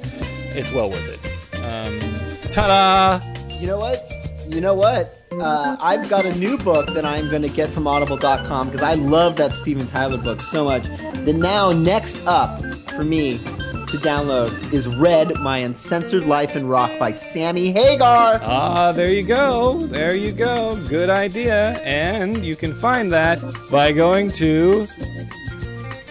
[0.56, 1.58] It's well worth it.
[1.62, 3.20] Um, ta-da!
[3.60, 4.23] You know what?
[4.48, 5.26] You know what?
[5.32, 8.94] Uh, I've got a new book that I'm going to get from Audible.com because I
[8.94, 10.84] love that Steven Tyler book so much.
[11.24, 16.98] The now next up for me to download is Red: My Uncensored Life in Rock
[16.98, 18.40] by Sammy Hagar.
[18.42, 19.86] Ah, there you go.
[19.86, 20.80] There you go.
[20.88, 21.80] Good idea.
[21.82, 24.86] And you can find that by going to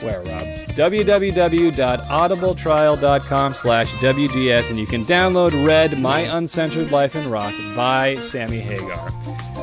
[0.03, 0.43] where, Rob?
[0.75, 8.59] www.audibletrial.com slash WDS and you can download Red My Uncensored Life in Rock by Sammy
[8.59, 9.09] Hagar.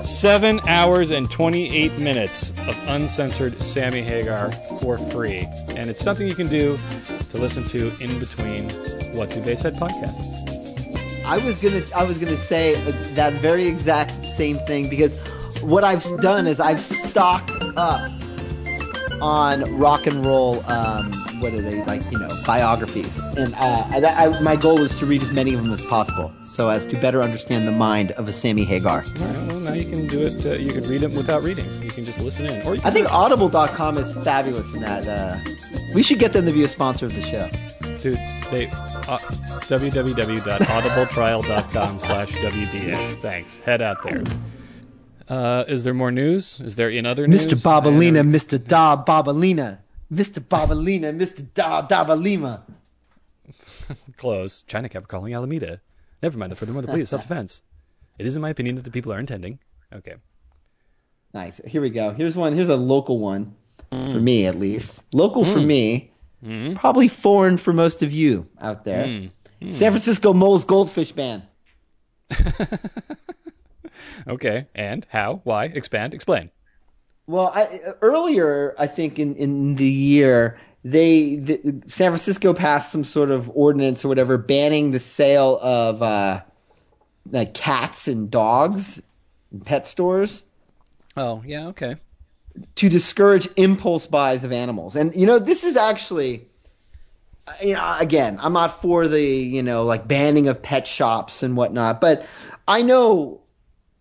[0.05, 4.50] Seven hours and 28 minutes of uncensored Sammy Hagar
[4.81, 5.46] for free.
[5.76, 6.79] And it's something you can do
[7.31, 8.70] to listen to in between
[9.14, 10.38] What Duvet Said podcasts.
[11.24, 15.18] I was gonna I was gonna say uh, that very exact same thing because
[15.62, 18.11] what I've done is I've stocked up
[19.21, 20.65] on rock and roll.
[20.71, 22.03] Um, what are they like?
[22.11, 25.63] You know, biographies, and uh, I, I, my goal is to read as many of
[25.63, 29.01] them as possible, so as to better understand the mind of a Sammy Hagar.
[29.01, 29.11] Right,
[29.47, 30.45] well, now you can do it.
[30.45, 31.65] Uh, you can read it without reading.
[31.83, 32.67] You can just listen in.
[32.67, 35.07] Or I think Audible.com is fabulous in that.
[35.09, 35.37] Uh,
[35.95, 37.49] we should get them to be a sponsor of the show.
[38.03, 38.19] dude,
[38.51, 38.67] they
[39.09, 39.19] uh,
[39.69, 43.17] www.audibletrial.com slash WDS.
[43.21, 43.59] Thanks.
[43.59, 44.23] Head out there.
[45.31, 46.61] Uh, is there more news?
[46.61, 47.47] Is there in other news?
[47.47, 47.55] Mr.
[47.55, 48.62] Babalina, Mr.
[48.62, 49.79] Da Babalina,
[50.12, 50.40] Mr.
[50.40, 51.47] Babalina, Mr.
[51.55, 52.62] Da Dabalima.
[54.16, 54.64] Close.
[54.64, 55.81] China kept calling Alameda.
[56.21, 57.62] Never mind the furthermore, the plea is self-defense.
[58.19, 59.61] It is in my opinion that the people are intending.
[59.93, 60.16] Okay.
[61.33, 61.61] Nice.
[61.64, 62.11] Here we go.
[62.11, 62.53] Here's one.
[62.55, 63.55] Here's a local one
[63.90, 65.03] for me, at least.
[65.14, 65.66] Local for hmm.
[65.66, 66.12] me.
[66.45, 66.75] Hmm.
[66.75, 69.07] Probably foreign for most of you out there.
[69.07, 69.71] Hmm.
[69.71, 71.45] San Francisco Moles Goldfish Ban.
[74.27, 74.67] Okay.
[74.75, 75.41] And how?
[75.45, 75.67] Why?
[75.67, 76.15] Expand.
[76.15, 76.51] Explain.
[77.27, 83.05] Well, I, earlier, I think in, in the year, they the, San Francisco passed some
[83.05, 86.41] sort of ordinance or whatever banning the sale of uh,
[87.31, 89.01] like cats and dogs
[89.53, 90.43] in pet stores.
[91.17, 91.69] Oh, yeah.
[91.69, 91.97] Okay.
[92.77, 94.97] to discourage impulse buys of animals.
[94.97, 96.47] And you know, this is actually
[97.63, 101.57] you know, again, I'm not for the, you know, like banning of pet shops and
[101.57, 102.25] whatnot, but
[102.69, 103.39] I know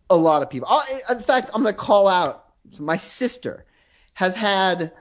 [0.10, 0.68] a lot of people.
[0.70, 2.46] I, in fact, I'm going to call out
[2.80, 3.66] my sister
[4.14, 4.92] has had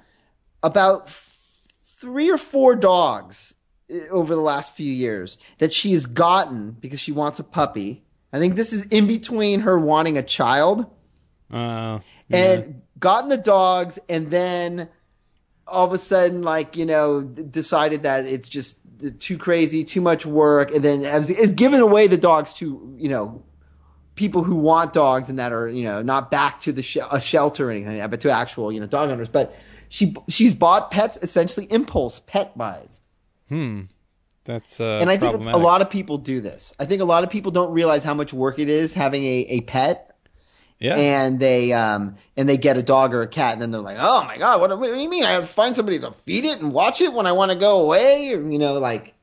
[0.62, 3.55] about three or four dogs
[3.92, 8.05] uh, over the last few years that she has gotten because she wants a puppy.
[8.33, 10.87] I think this is in between her wanting a child
[11.51, 11.99] Uh,
[12.31, 14.88] and gotten the dogs and then
[15.66, 18.77] all of a sudden like you know decided that it's just
[19.18, 23.09] too crazy too much work and then has, is giving away the dogs to you
[23.09, 23.42] know
[24.19, 27.21] people who want dogs and that are you know not back to the sh- a
[27.21, 29.29] shelter or anything like that, but to actual you know dog owners.
[29.29, 29.57] But
[29.89, 33.01] she she's bought pets essentially impulse pet buys.
[33.49, 33.83] Hmm.
[34.45, 36.75] that's uh, and I think a lot of people do this.
[36.79, 39.47] I think a lot of people don't realize how much work it is having a,
[39.49, 40.05] a pet.
[40.81, 40.95] Yeah.
[40.97, 43.97] and they um and they get a dog or a cat and then they're like
[43.99, 45.25] oh my god what, what do you mean?
[45.25, 47.59] I have to find somebody to feed it and watch it when i want to
[47.59, 48.31] go away?
[48.33, 49.14] Or you know like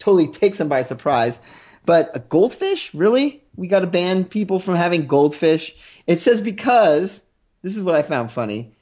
[0.00, 1.38] totally takes them by surprise.
[1.84, 2.92] But a goldfish?
[2.92, 5.74] Really we got to ban people from having goldfish
[6.06, 7.22] it says because
[7.62, 8.72] this is what i found funny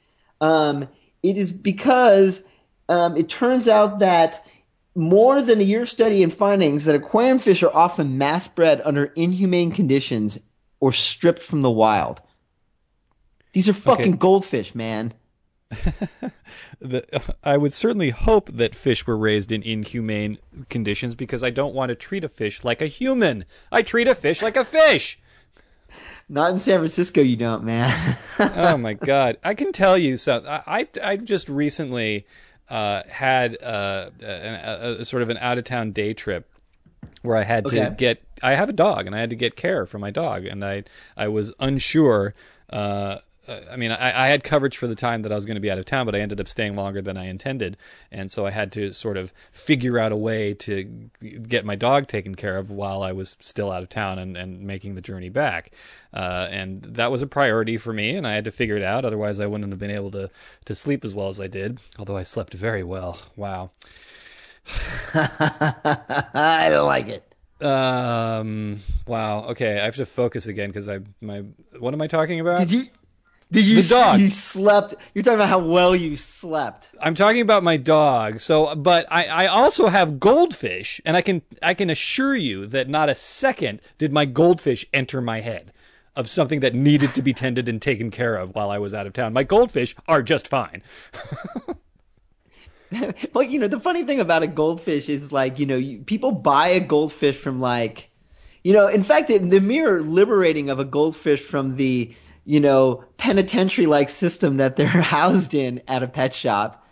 [0.41, 0.87] um
[1.23, 2.43] it is because
[2.87, 4.45] um, it turns out that
[4.93, 9.05] more than a year study and findings that aquarium fish are often mass bred under
[9.15, 10.37] inhumane conditions
[10.79, 12.21] or stripped from the wild.
[13.53, 14.17] These are fucking Okay.
[14.17, 15.13] goldfish, man.
[16.79, 20.37] the, I would certainly hope that fish were raised in inhumane
[20.69, 23.45] conditions because I don't want to treat a fish like a human.
[23.71, 25.19] I treat a fish like a fish.
[26.27, 28.17] Not in San Francisco, you don't, man.
[28.39, 29.37] oh my god!
[29.43, 30.43] I can tell you so.
[30.47, 32.25] I I, just recently
[32.67, 36.49] uh, had uh, a, a, a sort of an out of town day trip
[37.21, 38.23] where I had to get.
[38.41, 40.83] I have a dog, and I had to get care for my dog, and I
[41.15, 42.33] I was unsure.
[42.71, 45.55] Uh, uh, I mean, I, I had coverage for the time that I was going
[45.55, 47.77] to be out of town, but I ended up staying longer than I intended,
[48.11, 51.09] and so I had to sort of figure out a way to
[51.47, 54.61] get my dog taken care of while I was still out of town and, and
[54.61, 55.71] making the journey back.
[56.13, 59.05] Uh, and that was a priority for me, and I had to figure it out.
[59.05, 60.29] Otherwise, I wouldn't have been able to
[60.65, 61.79] to sleep as well as I did.
[61.99, 63.19] Although I slept very well.
[63.35, 63.71] Wow.
[65.13, 67.63] I don't like it.
[67.63, 68.79] Um.
[69.05, 69.45] Wow.
[69.49, 69.79] Okay.
[69.79, 71.43] I have to focus again because I my.
[71.79, 72.59] What am I talking about?
[72.59, 72.87] Did you?
[73.51, 73.81] Did you?
[73.81, 74.19] The dog.
[74.19, 74.95] You slept.
[75.13, 76.89] You're talking about how well you slept.
[77.01, 78.41] I'm talking about my dog.
[78.41, 82.89] So, but I, I also have goldfish, and I can I can assure you that
[82.89, 85.71] not a second did my goldfish enter my head
[86.15, 89.05] of something that needed to be tended and taken care of while I was out
[89.05, 89.33] of town.
[89.33, 90.81] My goldfish are just fine.
[93.33, 96.31] Well, you know, the funny thing about a goldfish is like, you know, you, people
[96.31, 98.09] buy a goldfish from like,
[98.63, 102.15] you know, in fact, it, the mere liberating of a goldfish from the,
[102.45, 106.87] you know, penitentiary like system that they're housed in at a pet shop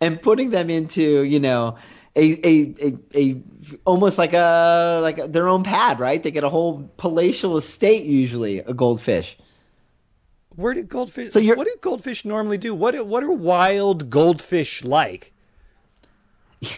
[0.00, 1.76] and putting them into, you know,
[2.14, 3.42] a, a, a, a
[3.84, 6.22] almost like a, like a, their own pad, right?
[6.22, 9.36] They get a whole palatial estate usually, a goldfish.
[10.50, 11.32] Where do goldfish?
[11.32, 12.74] So what do goldfish normally do?
[12.74, 15.32] What what are wild goldfish like?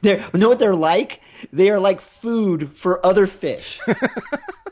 [0.00, 1.20] They're, you know what they're like?
[1.52, 3.80] They are like food for other fish.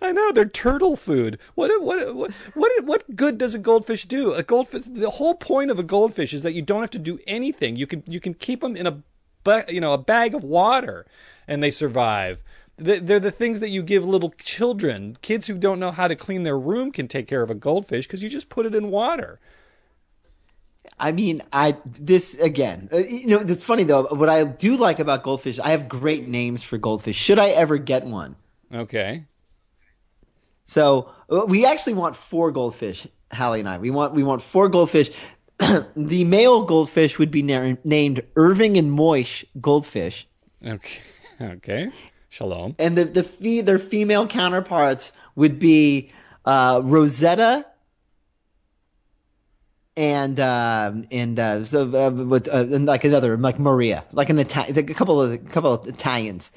[0.00, 1.38] I know they're turtle food.
[1.54, 4.32] What what what what what good does a goldfish do?
[4.32, 4.84] A goldfish.
[4.86, 7.76] The whole point of a goldfish is that you don't have to do anything.
[7.76, 9.02] You can you can keep them in a
[9.68, 11.06] you know a bag of water,
[11.48, 12.42] and they survive.
[12.76, 15.16] They- They're the things that you give little children.
[15.22, 18.06] Kids who don't know how to clean their room can take care of a goldfish
[18.06, 19.38] because you just put it in water.
[20.98, 22.88] I mean, I this again.
[22.92, 24.04] Uh, you know, it's funny though.
[24.04, 27.16] What I do like about goldfish, I have great names for goldfish.
[27.16, 28.36] Should I ever get one?
[28.72, 29.24] Okay.
[30.64, 33.06] So uh, we actually want four goldfish.
[33.32, 33.78] Hallie and I.
[33.78, 35.10] We want we want four goldfish.
[35.96, 40.26] the male goldfish would be na- named Irving and Moish goldfish,
[40.66, 41.00] Okay.
[41.40, 41.90] Okay.
[42.28, 42.74] Shalom.
[42.78, 46.10] and the the fe- their female counterparts would be
[46.44, 47.66] uh, Rosetta.
[49.96, 54.40] And um and uh, so uh, with uh, and like another like Maria like an
[54.40, 56.50] Italian like a couple of a couple of Italians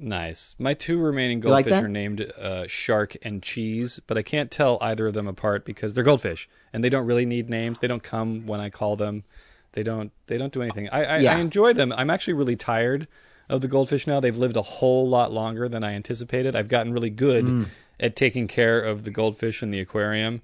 [0.00, 0.54] Nice.
[0.58, 1.82] My two remaining goldfish that?
[1.84, 5.94] are named uh, Shark and Cheese, but I can't tell either of them apart because
[5.94, 7.80] they're goldfish and they don't really need names.
[7.80, 9.24] They don't come when I call them.
[9.72, 10.12] They don't.
[10.26, 10.88] They don't do anything.
[10.90, 11.36] I, I, Yeah.
[11.36, 11.92] I enjoy them.
[11.92, 13.08] I'm actually really tired
[13.48, 14.20] of the goldfish now.
[14.20, 16.54] They've lived a whole lot longer than I anticipated.
[16.54, 17.66] I've gotten really good Mm.
[17.98, 20.42] at taking care of the goldfish in the aquarium,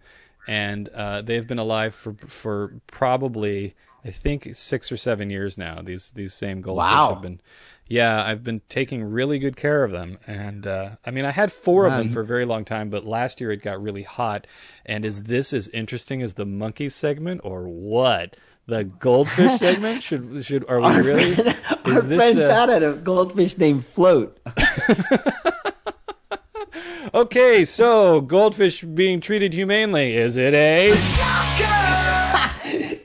[0.49, 3.75] and uh, they've been alive for for probably
[4.05, 5.81] I think six or seven years now.
[5.83, 7.15] These these same goldfish Wow.
[7.15, 7.41] have been.
[7.95, 11.53] Yeah, I've been taking really good care of them, and uh, I mean, I had
[11.53, 14.03] four Wow, of them for a very long time, but last year it got really
[14.03, 14.49] hot.
[14.85, 18.37] And is this as interesting as the monkey segment, or what?
[18.67, 21.37] The goldfish segment should should are we really?
[21.85, 24.41] Our Is this friend uh, Pat had a goldfish named Float.
[27.15, 27.65] okay?
[27.65, 30.91] So goldfish being treated humanely is it a?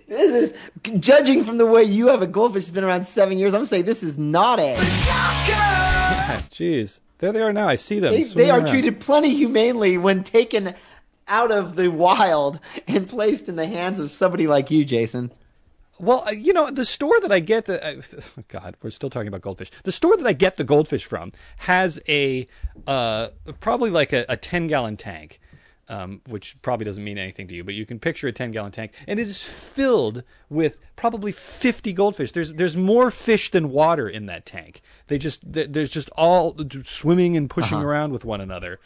[0.08, 0.54] This is
[1.00, 3.54] judging from the way you have a goldfish that's been around seven years.
[3.54, 4.76] I'm saying this is not a.
[6.52, 7.68] Jeez, there they are now.
[7.68, 8.14] I see them.
[8.14, 8.70] They, they are around.
[8.70, 10.76] treated plenty humanely when taken
[11.28, 15.32] out of the wild and placed in the hands of somebody like you, Jason.
[16.00, 18.02] Well, uh, you know, the store that I get the uh,
[18.48, 19.70] God, we're still talking about goldfish.
[19.84, 22.48] The store that I get the goldfish from has a
[22.88, 25.40] uh, probably like a, a ten gallon tank,
[25.90, 28.72] um, which probably doesn't mean anything to you, but you can picture a ten gallon
[28.72, 32.32] tank, and it is filled with probably fifty goldfish.
[32.32, 34.82] There's there's more fish than water in that tank.
[35.08, 37.88] They just th- there's just all swimming and pushing Uh-huh.
[37.88, 38.80] around with one another.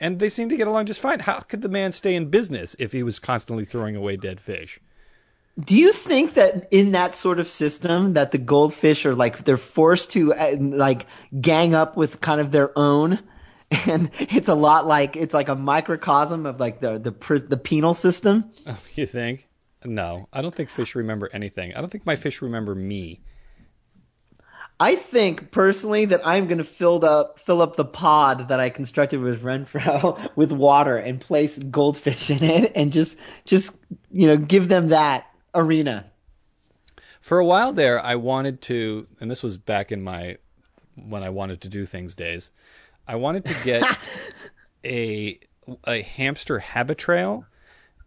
[0.00, 1.18] And they seem to get along just fine.
[1.20, 4.78] How could the man stay in business if he was constantly throwing away dead fish?
[5.58, 9.56] Do you think that in that sort of system that the goldfish are like they're
[9.56, 11.06] forced to uh, like
[11.40, 13.18] gang up with kind of their own
[13.86, 17.94] and it's a lot like it's like a microcosm of like the the the penal
[17.94, 18.50] system?
[18.66, 19.46] Oh, you think?
[19.84, 21.74] No, I don't think fish remember anything.
[21.74, 23.20] I don't think my fish remember me.
[24.80, 28.70] I think personally that I'm going to fill up fill up the pod that I
[28.70, 33.74] constructed with Renfro with water and place goldfish in it and just just
[34.10, 36.10] you know give them that arena.
[37.20, 40.38] For a while there, I wanted to, and this was back in my
[40.94, 42.50] when I wanted to do things days.
[43.08, 43.98] I wanted to get
[44.84, 45.40] a
[45.84, 47.44] a hamster habitrail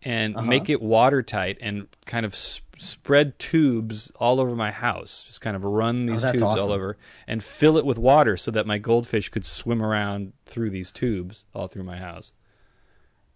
[0.04, 0.46] and uh-huh.
[0.46, 5.24] make it watertight and kind of s- spread tubes all over my house.
[5.24, 6.98] Just kind of run oh, these that's tubes all over
[7.28, 11.46] and fill it with water so that my goldfish could swim around through these tubes
[11.54, 12.32] all through my house.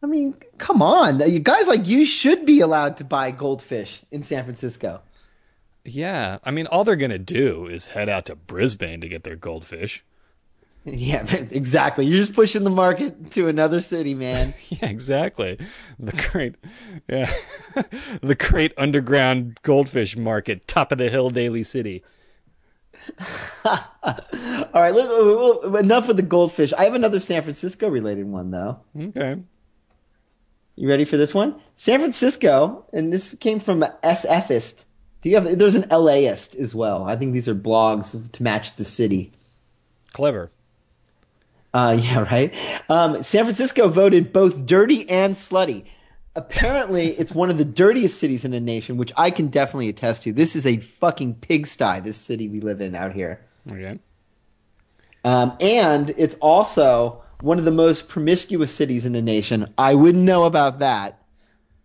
[0.02, 4.22] I mean, come on, you guys like you should be allowed to buy goldfish in
[4.22, 5.02] San Francisco.
[5.84, 9.36] Yeah, I mean, all they're gonna do is head out to Brisbane to get their
[9.36, 10.04] goldfish.
[10.96, 12.06] Yeah, exactly.
[12.06, 14.54] You're just pushing the market to another city, man.
[14.70, 15.58] Yeah, exactly.
[15.98, 16.56] The great,
[17.10, 17.34] yeah,
[18.22, 22.04] the great underground goldfish market, top of the hill, Daly City.
[23.66, 23.82] All
[24.74, 26.74] right, well, enough with the goldfish.
[26.74, 28.80] I have another San Francisco related one though.
[29.00, 29.38] Okay.
[30.76, 31.56] You ready for this one?
[31.76, 34.84] San Francisco, and this came from SFist.
[35.22, 35.58] Do you have?
[35.58, 37.06] There's an LAist as well.
[37.06, 39.32] I think these are blogs to match the city.
[40.14, 40.52] Clever.
[41.76, 42.54] Uh, yeah, right.
[42.90, 45.86] Um, San Francisco voted both dirty and slutty.
[46.38, 50.24] Apparently, it's one of the dirtiest cities in the nation, which I can definitely attest
[50.24, 50.34] to.
[50.34, 52.00] This is a fucking pigsty.
[52.02, 53.46] This city we live in out here.
[53.70, 54.00] Okay.
[55.24, 59.74] Um, and it's also one of the most promiscuous cities in the nation.
[59.78, 61.22] I wouldn't know about that,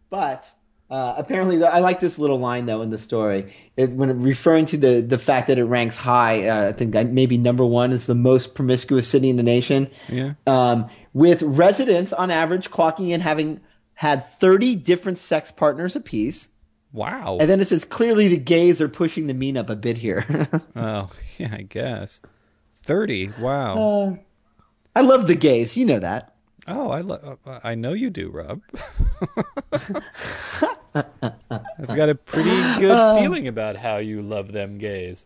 [0.09, 0.53] but
[0.91, 4.67] uh, apparently, the, I like this little line though in the story it, when referring
[4.67, 6.49] to the the fact that it ranks high.
[6.49, 9.91] Uh, I think that maybe number one is the most promiscuous city in the nation.
[10.09, 10.35] Yeah.
[10.47, 13.61] Um, with residents on average clocking in having
[13.95, 16.49] had thirty different sex partners apiece.
[16.93, 17.39] Wow.
[17.41, 20.49] And then it says clearly the gays are pushing the mean up a bit here.
[20.77, 22.19] oh, yeah, I guess.
[22.83, 23.31] Thirty.
[23.39, 23.75] Wow.
[23.79, 24.17] Uh,
[24.97, 25.77] I love the gays.
[25.77, 26.35] You know that.
[26.67, 28.61] oh, I lo- uh, I know you do, Rob.
[30.95, 33.21] I've got a pretty good Uh.
[33.21, 35.25] feeling about how you love them gays.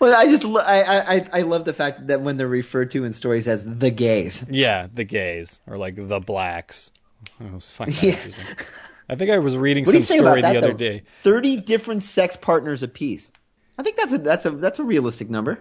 [0.00, 3.12] Well, I just I, I I love the fact that when they're referred to in
[3.12, 4.44] stories as the gays.
[4.50, 6.90] Yeah, the gays or like the blacks.
[7.38, 8.54] I was finding that Yeah.
[9.08, 10.52] I think I was reading What some story that?
[10.52, 10.76] the other though?
[10.76, 11.02] day.
[11.22, 13.30] Thirty different sex partners apiece.
[13.78, 15.60] I think that's a that's a that's a realistic number.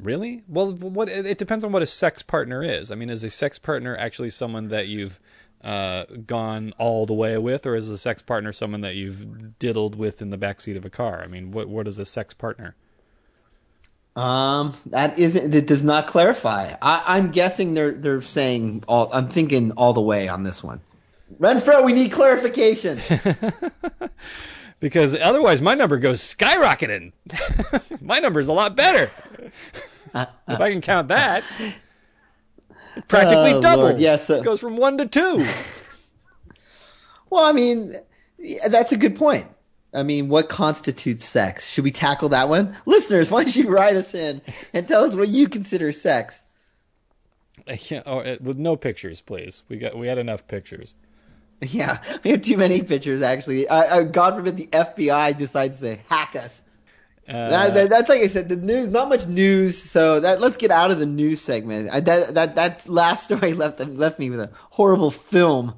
[0.00, 0.42] Really?
[0.48, 2.90] Well, what it depends on what a sex partner is.
[2.90, 5.20] I mean, is a sex partner actually someone that you've
[5.62, 9.96] uh, gone all the way with, or is a sex partner someone that you've diddled
[9.96, 11.22] with in the backseat of a car?
[11.22, 12.76] I mean, what what is a sex partner?
[14.16, 15.54] Um, that isn't.
[15.54, 16.74] It does not clarify.
[16.82, 19.10] I, I'm guessing they're they're saying all.
[19.12, 20.80] I'm thinking all the way on this one.
[21.38, 23.00] Renfro, we need clarification.
[24.80, 27.12] Because otherwise, my number goes skyrocketing.
[28.00, 29.10] my number is a lot better.
[30.14, 31.74] if I can count that, it
[33.08, 33.90] practically Oh, doubles.
[33.90, 35.46] Lord, yes, uh, it goes from one to two.
[37.30, 37.96] well, I mean,
[38.38, 39.46] yeah, that's a good point.
[39.92, 41.66] I mean, what constitutes sex?
[41.66, 42.76] Should we tackle that one?
[42.86, 44.40] Listeners, why don't you write us in
[44.72, 46.42] and tell us what you consider sex?
[47.88, 49.64] Yeah, oh, uh, with no pictures, please.
[49.68, 50.94] We got we had enough pictures.
[51.62, 53.20] Yeah, we have too many pictures.
[53.20, 56.62] Actually, uh, uh, God forbid the FBI decides to hack us.
[57.30, 58.48] Uh, That- that- that's like I said.
[58.48, 59.80] The news, not much news.
[59.80, 61.88] So that let's get out of the news segment.
[61.92, 65.74] I, that that that last story left left me with a horrible film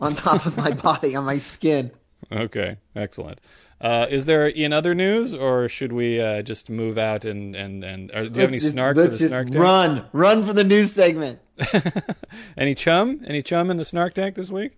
[0.00, 1.90] on top of my body, on my skin.
[2.32, 3.40] Okay, excellent.
[3.78, 7.84] Uh, is there in other news, or should we uh, just move out and and
[7.84, 8.10] and?
[8.12, 9.62] Or do you have any just- snark for let's the snark tank?
[9.62, 11.38] Run, run for the news segment.
[12.56, 13.20] Any chum?
[13.26, 14.72] Any chum in the snark tank this week?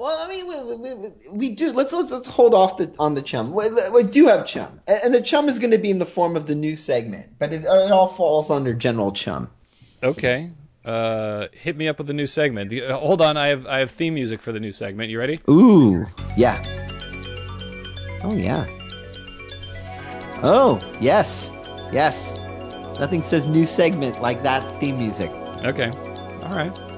[0.00, 1.72] Well, I mean, we, we, we, we do.
[1.72, 3.52] Let's let's let's hold off the, on the chum.
[3.52, 6.06] We, we do have chum, and, and the chum is going to be in the
[6.06, 9.50] form of the new segment, but it, it all falls under general chum.
[10.02, 10.52] Okay.
[10.86, 12.70] Uh, hit me up with the new segment.
[12.70, 15.10] The- uh, hold on, I have I have theme music for the new segment.
[15.10, 15.38] You ready?
[15.50, 16.62] Ooh, yeah.
[18.22, 18.66] Oh yeah.
[20.42, 21.50] Oh yes,
[21.92, 22.34] yes.
[22.98, 25.30] Nothing says new segment like that theme music.
[25.62, 25.90] Okay.
[26.42, 26.89] All right.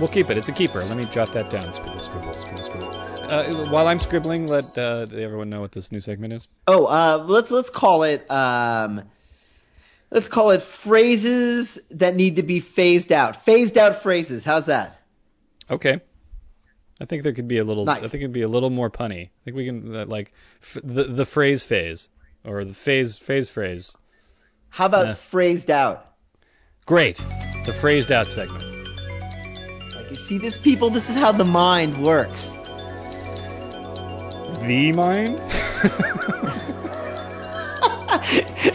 [0.00, 0.38] We'll keep it.
[0.38, 0.78] It's a keeper.
[0.82, 1.70] Let me jot that down.
[1.72, 2.88] Scribble, scribble, scribble, scribble.
[3.30, 6.48] Uh, while I'm scribbling, let uh, everyone know what this new segment is.
[6.66, 9.02] Oh, uh, let's let's call it um,
[10.10, 13.44] let's call it phrases that need to be phased out.
[13.44, 14.42] Phased out phrases.
[14.42, 15.00] How's that?
[15.70, 16.00] Okay.
[17.00, 17.84] I think there could be a little.
[17.84, 17.98] Nice.
[17.98, 19.26] I think it'd be a little more punny.
[19.26, 20.32] I think we can uh, like
[20.62, 22.08] f- the the phrase phase
[22.44, 23.96] or the phase phase phrase.
[24.70, 25.14] How about Yeah.
[25.14, 26.06] phrased out?
[26.86, 27.16] Great.
[27.66, 28.69] The phrased out segment.
[30.20, 30.90] See this, people.
[30.90, 32.52] This is how the mind works.
[34.60, 35.38] The mind.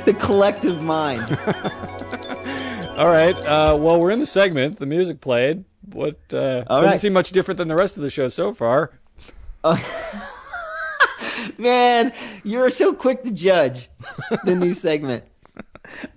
[0.05, 1.21] the collective mind.
[2.97, 3.37] All right.
[3.37, 4.79] Uh, well, we're in the segment.
[4.79, 5.63] The music played.
[5.93, 6.99] What uh, All doesn't right.
[6.99, 8.91] seem much different than the rest of the show so far.
[11.57, 12.11] Man,
[12.43, 13.89] you're so quick to judge
[14.43, 15.23] the new segment.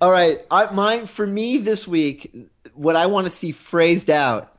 [0.01, 2.35] All right, I, mine for me this week.
[2.73, 4.58] What I want to see phrased out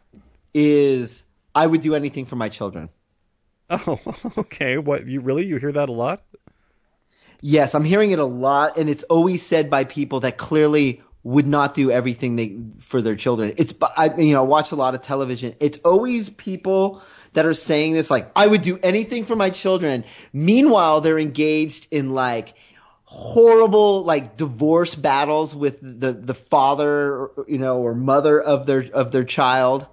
[0.54, 1.22] is,
[1.54, 2.90] "I would do anything for my children."
[3.70, 4.00] Oh,
[4.38, 4.78] okay.
[4.78, 6.22] What you really you hear that a lot?
[7.40, 11.46] Yes, I'm hearing it a lot, and it's always said by people that clearly would
[11.46, 13.54] not do everything they for their children.
[13.56, 15.54] It's I you know watch a lot of television.
[15.60, 20.04] It's always people that are saying this like I would do anything for my children.
[20.32, 22.54] Meanwhile, they're engaged in like
[23.04, 29.10] horrible like divorce battles with the the father you know or mother of their of
[29.10, 29.86] their child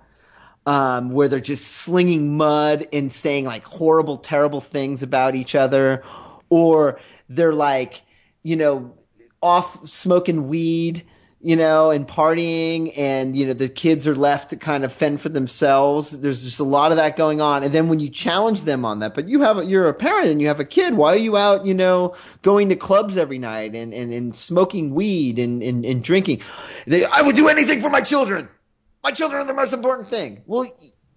[0.68, 6.04] um, where they're just slinging mud and saying like horrible terrible things about each other
[6.50, 7.00] or
[7.30, 8.04] they're like
[8.44, 8.94] you know
[9.42, 11.04] off smoking weed
[11.40, 15.22] you know, and partying, and you know the kids are left to kind of fend
[15.22, 16.10] for themselves.
[16.10, 19.00] There's just a lot of that going on, and then when you challenge them on
[19.00, 21.18] that, but you have a, you're a parent and you have a kid, why are
[21.18, 25.62] you out, you know, going to clubs every night and and, and smoking weed and,
[25.62, 26.42] and and drinking?
[26.88, 28.50] They, I would do anything for my children.
[29.08, 30.42] My children are the most important thing.
[30.48, 30.68] Well,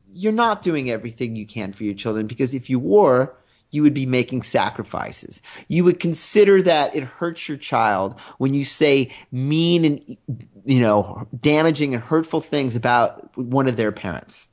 [0.06, 3.34] you're not doing everything you can for your children because if you were,
[3.72, 5.42] you would be making sacrifices.
[5.66, 10.16] You would consider that it hurts your child when you say mean and,
[10.64, 14.46] you know, damaging and hurtful things about one of their parents.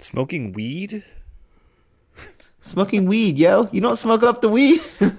[0.00, 1.02] Smoking weed?
[2.60, 3.66] Smoking weed, yo.
[3.72, 4.82] You don't smoke up the weed?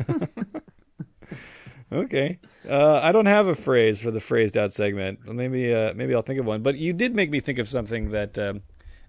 [1.91, 2.37] okay.
[2.67, 5.25] Uh, I don't have a phrase for the phrased out segment.
[5.25, 6.61] Maybe uh, maybe I'll think of one.
[6.61, 8.61] But you did make me think of something that um,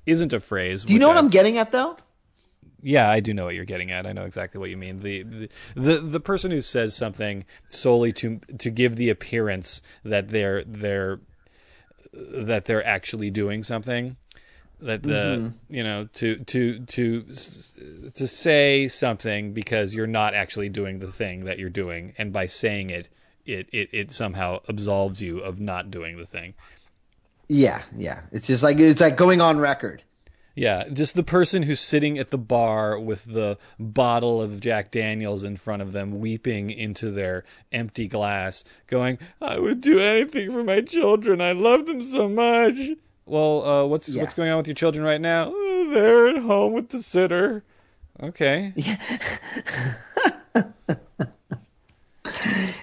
[0.06, 0.84] not a phrase.
[0.84, 1.20] Do you know what I...
[1.20, 1.96] I'm getting at, though?
[2.82, 4.06] yeah, I do know what you're getting at.
[4.06, 5.00] I know exactly what you mean.
[5.00, 10.30] The, the the the person who says something solely to to give the appearance that
[10.30, 11.20] they're they're
[12.12, 14.16] that they're actually doing something
[14.80, 15.74] that the mm-hmm.
[15.74, 21.44] you know to to to to say something because you're not actually doing the thing
[21.44, 23.08] that you're doing and by saying it
[23.50, 26.54] it it, it somehow absolves you of not doing the thing
[27.48, 30.02] yeah yeah it's just like it's like going on record
[30.54, 35.42] yeah, just the person who's sitting at the bar with the bottle of Jack Daniels
[35.42, 40.64] in front of them, weeping into their empty glass, going, "I would do anything for
[40.64, 41.40] my children.
[41.40, 42.76] I love them so much."
[43.24, 44.22] Well, uh, what's yeah.
[44.22, 45.52] what's going on with your children right now?
[45.54, 47.62] Oh, they're at home with the sitter.
[48.22, 48.74] Okay.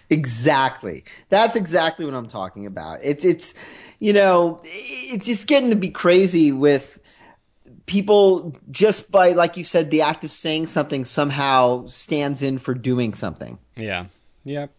[0.10, 1.04] exactly.
[1.30, 3.00] That's exactly what I'm talking about.
[3.04, 3.54] It's it's
[4.00, 7.00] you know, it's just getting to be crazy with
[7.88, 12.74] people just by like you said the act of saying something somehow stands in for
[12.74, 13.58] doing something.
[13.76, 14.06] Yeah.
[14.44, 14.72] Yep.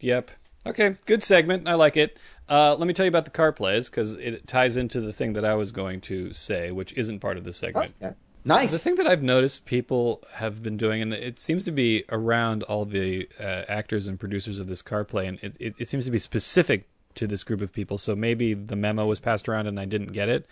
[0.00, 0.30] Yep.
[0.66, 0.96] Okay.
[1.06, 1.68] Good segment.
[1.68, 2.18] I like it.
[2.48, 5.32] Uh, let me tell you about the car plays because it ties into the thing
[5.32, 7.94] that i was going to say which isn't part of the segment.
[8.02, 8.14] Okay.
[8.44, 8.70] Nice.
[8.70, 12.62] The thing that i've noticed people have been doing and it seems to be around
[12.64, 16.04] all the uh, actors and producers of this car play and it, it, it seems
[16.04, 17.98] to be specific to this group of people.
[17.98, 20.46] So maybe the memo was passed around and i didn't get it.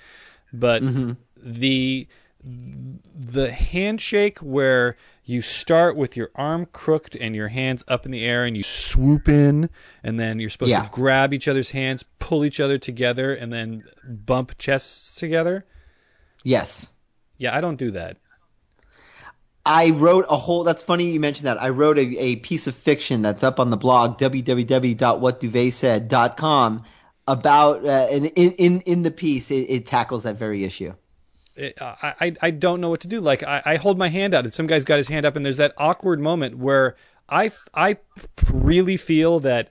[0.53, 1.13] But mm-hmm.
[1.37, 2.07] the
[2.45, 8.25] the handshake where you start with your arm crooked and your hands up in the
[8.25, 9.71] air and you swoop in
[10.03, 10.83] and then you're supposed yeah.
[10.83, 15.65] to grab each other's hands pull each other together and then bump chests together?
[16.43, 16.89] Yes
[17.43, 18.17] yeah i don't do that
[19.65, 20.65] I wrote a whole.
[20.65, 21.63] That's funny you mentioned that.
[21.63, 26.85] I wrote a, a piece of fiction that's up on the blog www.whatduvetsaid.com
[27.29, 30.95] about uh, and in in in the piece it, it tackles that very issue.
[31.55, 33.21] It, I I don't know what to do.
[33.21, 35.45] Like I, I hold my hand out, and some guy's got his hand up, and
[35.45, 36.97] there's that awkward moment where
[37.29, 37.99] I I
[38.51, 39.71] really feel that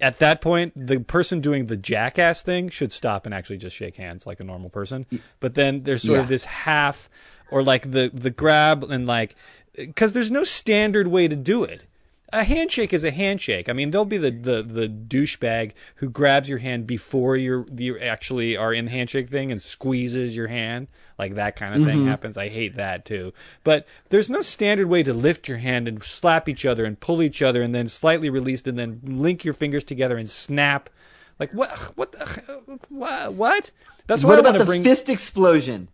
[0.00, 3.96] at that point the person doing the jackass thing should stop and actually just shake
[3.96, 5.06] hands like a normal person.
[5.40, 6.22] But then there's sort yeah.
[6.22, 7.08] of this half
[7.50, 9.36] or like the the grab and like
[9.76, 11.84] because there's no standard way to do it
[12.32, 13.68] a handshake is a handshake.
[13.68, 17.98] I mean, there'll be the, the, the douchebag who grabs your hand before you're you
[17.98, 20.88] actually are in the handshake thing and squeezes your hand.
[21.18, 21.90] Like that kind of mm-hmm.
[21.90, 22.36] thing happens.
[22.36, 23.32] I hate that too.
[23.62, 27.22] But there's no standard way to lift your hand and slap each other and pull
[27.22, 30.90] each other and then slightly release and then link your fingers together and snap.
[31.38, 31.70] Like what?
[31.96, 32.12] What?
[32.12, 33.70] The, what?
[34.06, 34.82] That's what, what about the bring...
[34.82, 35.88] fist explosion.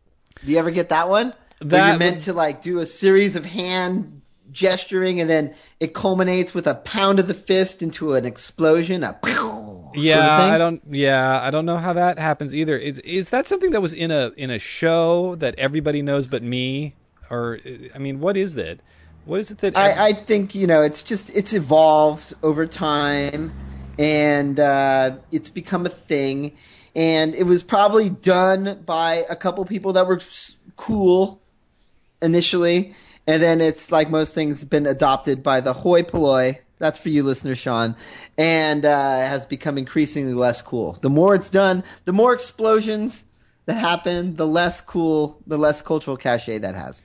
[0.45, 1.35] Do you ever get that one?
[1.61, 4.20] That Where you're meant to like do a series of hand
[4.53, 9.05] gesturing, and then it culminates with a pound of the fist into an explosion.
[9.05, 9.19] A
[9.95, 10.83] yeah, I don't.
[10.89, 12.77] Yeah, I don't know how that happens either.
[12.77, 16.43] Is is that something that was in a in a show that everybody knows but
[16.43, 16.95] me?
[17.31, 17.59] Or
[17.95, 18.81] I mean, what is that?
[19.25, 20.83] What is it that every- I, I think you know?
[20.83, 23.53] It's just it's evolved over time,
[23.99, 26.57] and uh, it's become a thing.
[26.97, 30.21] And it was probably done by a couple people that were
[30.75, 31.41] cool
[32.21, 32.97] initially
[33.27, 36.59] and then it's like most things been adopted by the hoi polloi.
[36.79, 37.95] That's for you, listener Sean,
[38.39, 40.99] and uh, has become increasingly less cool.
[41.03, 43.25] The more it's done, the more explosions
[43.67, 47.03] that happen, the less cool, the less cultural cachet that has.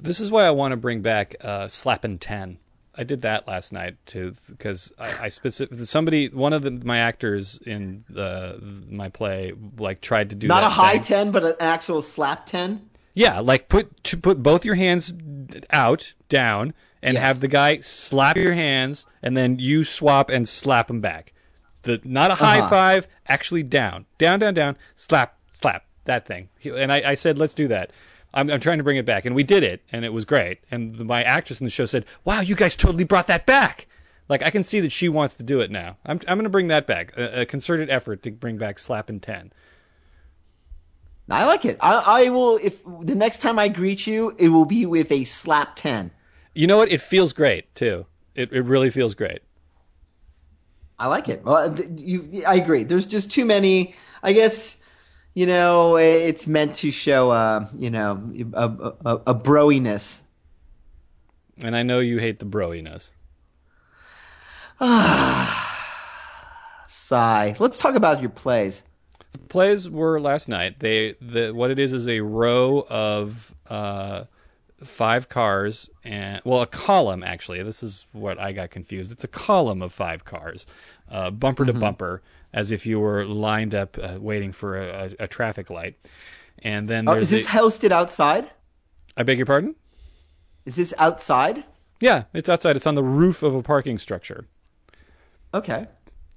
[0.00, 2.58] This is why I want to bring back uh, Slappin' Ten.
[2.96, 6.98] I did that last night too because I, I specific somebody one of the, my
[6.98, 11.02] actors in the my play like tried to do Not a high thing.
[11.02, 12.88] ten, but an actual slap ten.
[13.14, 15.14] Yeah, like put to put both your hands
[15.70, 17.22] out, down, and Yes.
[17.22, 21.32] have the guy slap your hands, and then you swap and slap him back.
[21.82, 22.68] The not a high Uh-huh.
[22.70, 26.48] five, actually down, down, down, down, slap, slap that thing.
[26.64, 27.90] And I, I said, let's do that.
[28.32, 30.58] I'm, I'm trying to bring it back, and we did it, and it was great.
[30.70, 33.86] And the, my actress in the show said, "Wow, you guys totally brought that back."
[34.28, 35.98] Like I can see that she wants to do it now.
[36.04, 37.16] I'm I'm going to bring that back.
[37.16, 39.52] A, a concerted effort to bring back slap and ten.
[41.30, 41.78] I like it.
[41.80, 42.58] I, I will.
[42.62, 46.10] If the next time I greet you, it will be with a slap ten.
[46.54, 46.92] You know what?
[46.92, 48.06] It feels great too.
[48.34, 49.40] It it really feels great.
[50.98, 51.44] I like it.
[51.44, 52.84] Well, you, I agree.
[52.84, 53.94] There's just too many.
[54.22, 54.76] I guess
[55.32, 60.20] you know it's meant to show, uh, you know, a, a, a broiness.
[61.62, 63.12] And I know you hate the broiness.
[64.80, 67.56] Ah, sigh.
[67.58, 68.82] Let's talk about your plays.
[69.48, 70.80] Plays were last night.
[70.80, 74.24] They the what it is is a row of uh,
[74.82, 77.62] five cars and well a column actually.
[77.62, 79.12] This is what I got confused.
[79.12, 80.66] It's a column of five cars,
[81.10, 82.22] uh, bumper to bumper,
[82.52, 85.96] as if you were lined up uh, waiting for a, a, a traffic light.
[86.62, 88.50] And then Oh, is this a- hosted outside?
[89.16, 89.74] I beg your pardon.
[90.64, 91.64] Is this outside?
[92.00, 92.76] Yeah, it's outside.
[92.76, 94.46] It's on the roof of a parking structure.
[95.52, 95.86] Okay.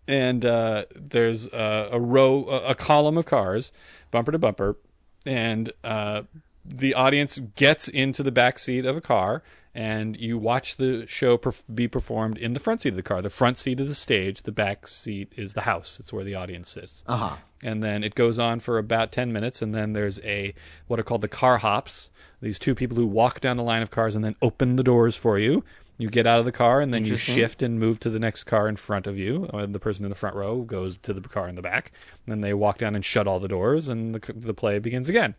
[0.08, 3.72] And uh, there's uh, a row, a, a column of cars,
[4.12, 4.78] bumper to bumper,
[5.26, 6.24] and uh,
[6.66, 9.43] the audience gets into the back seat of a car,
[9.74, 13.22] and you watch the show perf- be performed in the front seat of the car.
[13.22, 15.99] The front seat is the stage, the back seat is the house.
[15.99, 17.03] It's where the audience sits.
[17.05, 17.36] Uh huh.
[17.64, 20.53] And then it goes on for about 10 minutes, and then there's a
[20.88, 22.10] what are called the car hops.
[22.41, 25.16] These two people who walk down the line of cars and then open the doors
[25.16, 25.64] for you.
[25.98, 28.43] You get out of the car, and then you shift and move to the next
[28.43, 29.50] car in front of you.
[29.52, 31.91] Or the person in the front row goes to the car in the back.
[32.26, 35.10] And then they walk down and shut all the doors, and the, the play begins
[35.10, 35.34] again.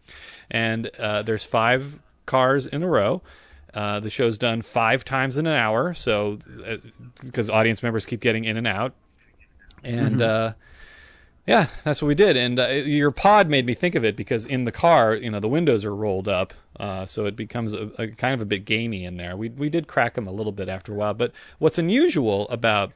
[0.50, 3.22] And uh, there's five cars in a row.
[3.74, 6.78] Uh, the show's done five times in an hour, so uh,
[7.22, 8.94] because audience members keep getting in and out,
[9.84, 10.54] and uh,
[11.48, 12.36] yeah, that's what we did.
[12.36, 15.40] And uh, your pod made me think of it because in the car, you know,
[15.40, 18.66] the windows are rolled up, uh, so it becomes a, a kind of a bit
[18.66, 19.34] gamey in there.
[19.34, 22.92] We we did crack them a little bit after a while, but what's unusual about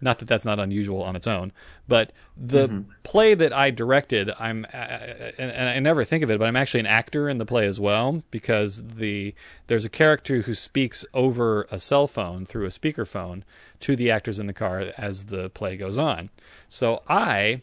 [0.00, 1.52] not that that's not unusual on its own,
[1.86, 6.38] but the play that I directed, I'm, uh, and, and I never think of it,
[6.38, 9.34] but I'm actually an actor in the play as well because the
[9.66, 13.42] there's a character who speaks over a cell phone through a speakerphone
[13.80, 16.30] to the actors in the car as the play goes on.
[16.68, 17.60] So I,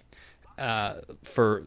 [0.58, 1.64] uh, for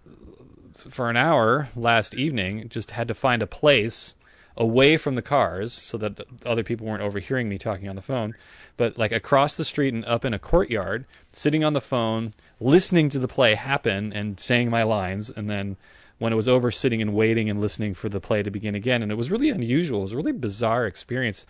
[0.75, 4.15] for an hour last evening, just had to find a place
[4.57, 8.35] away from the cars so that other people weren't overhearing me talking on the phone,
[8.77, 13.09] but like across the street and up in a courtyard, sitting on the phone, listening
[13.09, 15.77] to the play happen and saying my lines, and then
[16.19, 19.03] when it was over, sitting and waiting and listening for the play to begin again.
[19.03, 20.01] And it was really unusual.
[20.01, 21.47] It was a really bizarre experience.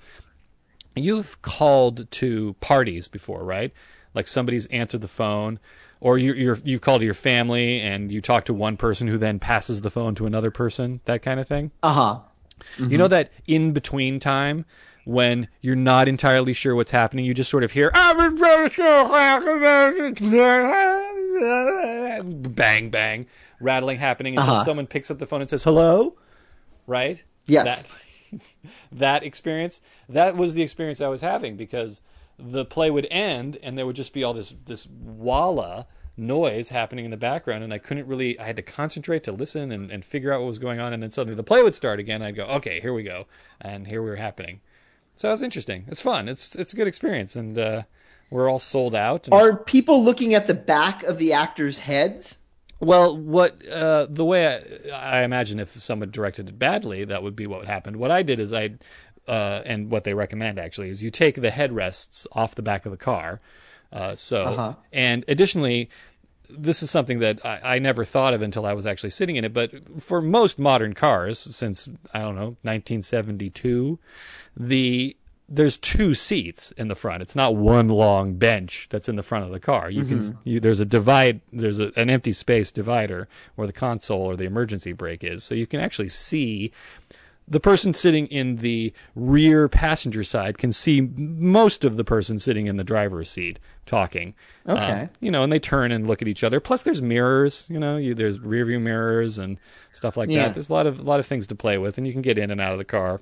[0.95, 3.72] You've called to parties before, right?
[4.14, 5.59] Like somebody's answered the phone,
[6.01, 9.19] or you, you're you've called to your family and you talk to one person who
[9.19, 11.71] then passes the phone to another person, that kind of thing.
[11.83, 12.19] Uh huh.
[12.79, 14.65] You know that in between time
[15.05, 17.91] when you're not entirely sure what's happening, you just sort of hear
[22.23, 23.27] bang bang
[23.61, 24.65] rattling happening until Uh-huh.
[24.65, 26.17] someone picks up the phone and says hello,
[26.87, 27.23] right?
[27.47, 27.83] Yes.
[27.83, 28.41] That,
[28.93, 32.01] that experience that was the experience I was having because
[32.41, 35.86] the play would end and there would just be all this this walla
[36.16, 39.72] noise happening in the background and I couldn't really I had to concentrate to listen
[39.72, 40.93] and, and figure out what was going on.
[40.93, 42.22] And then suddenly the play would start again.
[42.22, 43.26] I'd go okay here we go.
[43.61, 44.61] And here we were happening.
[45.16, 45.84] So it was interesting.
[45.88, 46.28] It's fun.
[46.28, 47.36] It's it's a good experience.
[47.36, 47.82] And uh,
[48.30, 49.26] we're all sold out.
[49.26, 52.38] And, Are people looking at the back of the actors' heads?
[52.80, 54.47] well, what uh, the way
[54.93, 57.97] I, I imagine if someone directed it badly, that would be what happened.
[57.97, 58.70] What I did is I,
[59.31, 62.91] uh, and what they recommend actually is you take the headrests off the back of
[62.93, 63.41] the car.
[63.93, 64.74] Uh, so, Uh-huh.
[64.93, 65.89] and additionally,
[66.49, 69.45] this is something that I, I never thought of until I was actually sitting in
[69.45, 69.53] it.
[69.55, 69.70] But
[70.03, 73.99] for most modern cars, since I don't know 1972,
[74.57, 75.16] the
[75.53, 77.22] there's two seats in the front.
[77.22, 79.91] It's not one long bench that's in the front of the car.
[79.91, 81.41] You can you, there's a divide.
[81.53, 83.26] There's a, an empty space divider
[83.57, 86.70] where the console or the emergency brake is, so you can actually see
[87.51, 92.67] the person sitting in the rear passenger side can see most of the person sitting
[92.67, 94.35] in the driver's seat talking.
[94.69, 95.01] Okay.
[95.03, 96.61] Um, you know, and they turn and look at each other.
[96.61, 97.67] Plus, there's mirrors.
[97.69, 99.59] You know, you, there's rear view mirrors and
[99.93, 100.45] stuff like Yeah.
[100.45, 100.55] that.
[100.55, 102.39] There's a lot of a lot of things to play with, and you can get
[102.39, 103.21] in and out of the car.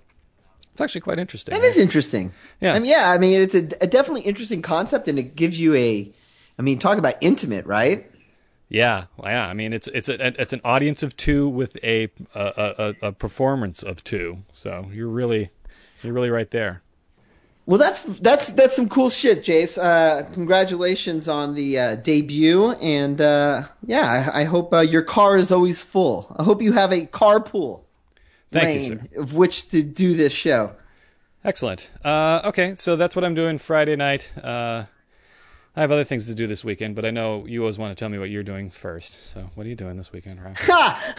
[0.73, 1.55] It's actually quite interesting.
[1.55, 2.33] That is interesting.
[2.61, 2.75] Yeah.
[2.75, 3.11] I mean, yeah.
[3.11, 6.13] I mean, it's a, a definitely interesting concept, and it gives you a.
[6.59, 8.11] I mean, talk about intimate, right?
[8.69, 9.49] Yeah, yeah.
[9.49, 13.13] I mean, it's it's a it's an audience of two with a a, a, a
[13.13, 14.45] performance of two.
[14.53, 15.51] So you're really
[16.03, 16.83] you're really right there.
[17.69, 19.77] Well, that's that's that's some cool shit, Jace.
[19.77, 25.37] Uh, congratulations on the uh, debut, and uh, yeah, I, I hope uh, your car
[25.37, 26.35] is always full.
[26.39, 27.83] I hope you have a carpool
[28.51, 30.77] Thank you, lane of which to do this show.
[31.45, 31.91] Excellent.
[32.03, 34.31] Uh, okay, so that's what I'm doing Friday night.
[35.77, 38.01] I have other things to do this weekend, but I know you always want to
[38.01, 39.33] tell me what you're doing first.
[39.33, 40.57] So what are you doing this weekend, Ryan?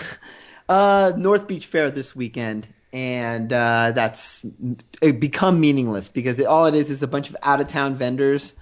[0.70, 4.46] Uh, North Beach Fair this weekend, and uh, that's
[5.02, 8.54] become meaningless because it, all it is is a bunch of out of town vendors,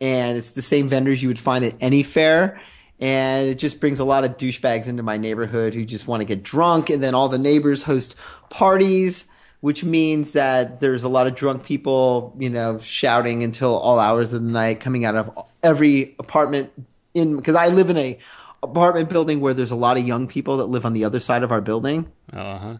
[0.00, 2.60] and it's the same vendors you would find at any fair.
[2.98, 6.24] And it just brings a lot of douchebags into my neighborhood who just want to
[6.24, 8.16] get drunk, and then all the neighbors host
[8.50, 9.26] parties,
[9.60, 14.32] which means that there's a lot of drunk people, you know, shouting until all hours
[14.32, 16.70] of the night, coming out of every apartment
[17.14, 18.18] in because I live in a
[18.62, 21.42] apartment building where there's a lot of young people that live on the other side
[21.42, 22.10] of our building.
[22.32, 22.76] Uh huh.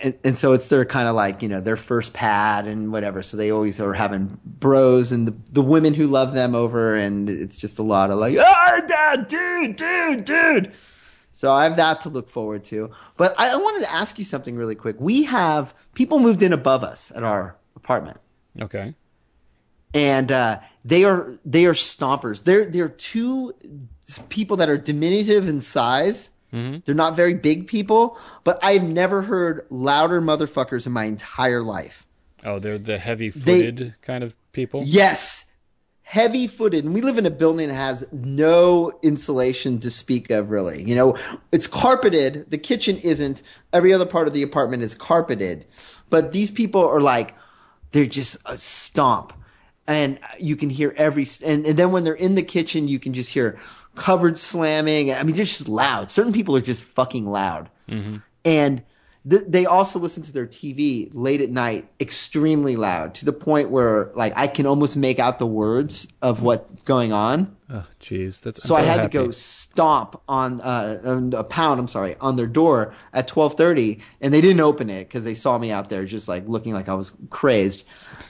[0.00, 3.20] And, and so it's their kind of like, you know, their first pad and whatever.
[3.22, 6.94] So they always are having bros and the, the women who love them over.
[6.94, 10.72] And it's just a lot of like, ah, dad, dude, dude, dude.
[11.38, 12.90] So I have that to look forward to.
[13.16, 14.96] But I, I wanted to ask you something really quick.
[14.98, 18.18] We have people moved in above us at our apartment
[18.60, 18.94] Okay.
[19.94, 22.42] and uh, they are they are stompers.
[22.42, 23.54] They're they're two
[24.30, 26.30] people that are diminutive in size.
[26.50, 32.04] They're not very big people, but I've never heard louder motherfuckers in my entire life.
[32.42, 34.82] Oh, they're the heavy-footed kind of people.
[34.84, 35.37] Yes,
[36.08, 40.48] heavy footed, and we live in a building that has no insulation to speak of.
[40.48, 41.18] Really, you know,
[41.52, 42.50] it's carpeted.
[42.50, 43.42] The kitchen isn't.
[43.74, 45.66] Every other part of the apartment is carpeted,
[46.08, 47.34] but these people are like
[47.92, 49.34] they're just a stomp
[49.86, 53.14] and you can hear every and, and then when they're in the kitchen you can
[53.14, 53.58] just hear
[53.94, 58.18] cupboards slamming i mean they're just loud certain people are just fucking loud mm-hmm.
[58.44, 58.82] and
[59.28, 63.70] th- they also listen to their tv late at night extremely loud to the point
[63.70, 68.40] where like i can almost make out the words of what's going on Oh, jeez,
[68.40, 69.12] that's so, I'm I had happy.
[69.12, 71.78] to go stomp on uh, on a pound.
[71.78, 75.58] I'm sorry, on their door at 12:30, and they didn't open it because they saw
[75.58, 77.84] me out there just like looking like I was crazed.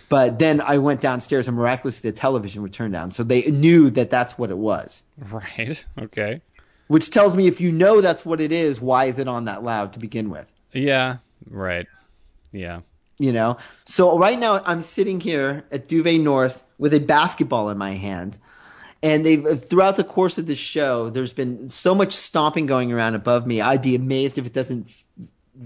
[0.09, 3.91] But then I went downstairs, and miraculously the television would turn down, so they knew
[3.91, 5.05] that that's what it was.
[5.17, 5.85] Right.
[6.01, 6.41] Okay.
[6.89, 9.63] Which tells me if you know that's what it is, why is it on that
[9.63, 10.53] loud to begin with?
[10.73, 11.17] Yeah.
[11.49, 11.87] Right.
[12.53, 12.81] Yeah.
[13.19, 17.77] you know so right now i'm sitting here at duvet north with a basketball in
[17.77, 18.39] my hand
[19.03, 23.15] and they've throughout the course of the show there's been so much stomping going around
[23.15, 24.89] above me i'd be amazed if it doesn't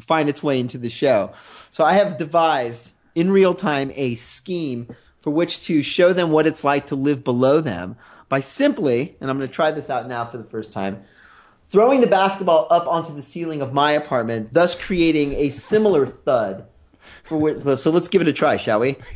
[0.00, 1.30] find its way into the show
[1.70, 4.88] so i have devised in real time a scheme
[5.20, 7.96] for which to show them what it's like to live below them
[8.28, 11.04] by simply and i'm going to try this out now for the first time
[11.72, 16.66] throwing the basketball up onto the ceiling of my apartment thus creating a similar thud
[17.24, 18.96] for which, so let's give it a try, shall we?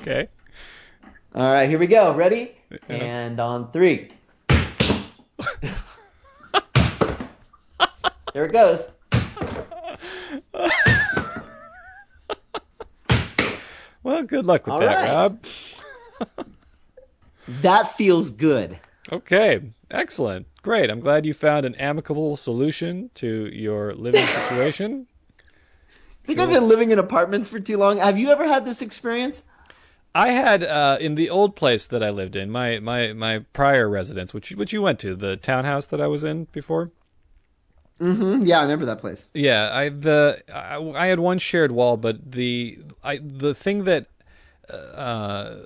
[0.00, 0.28] Okay.
[1.34, 2.14] All right, here we go.
[2.14, 2.56] Ready?
[2.88, 4.10] And on three.
[8.32, 8.88] there it goes.
[14.02, 15.10] Well, good luck with All that, right.
[15.10, 15.44] Rob.
[17.60, 18.78] That feels good.
[19.12, 19.60] Okay.
[19.90, 20.46] Excellent.
[20.62, 20.90] Great.
[20.90, 25.06] I'm glad you found an amicable solution to your living situation.
[26.22, 27.98] I think I've been living in apartments for too long.
[27.98, 29.44] Have you ever had this experience?
[30.14, 33.88] I had uh, in the old place that I lived in, my my my prior
[33.88, 36.90] residence, which which you went to, the townhouse that I was in before.
[38.00, 39.26] Mm, yeah, I remember that place.
[39.34, 44.06] Yeah, I the I, I had one shared wall, but the I the thing that
[44.70, 45.56] uh,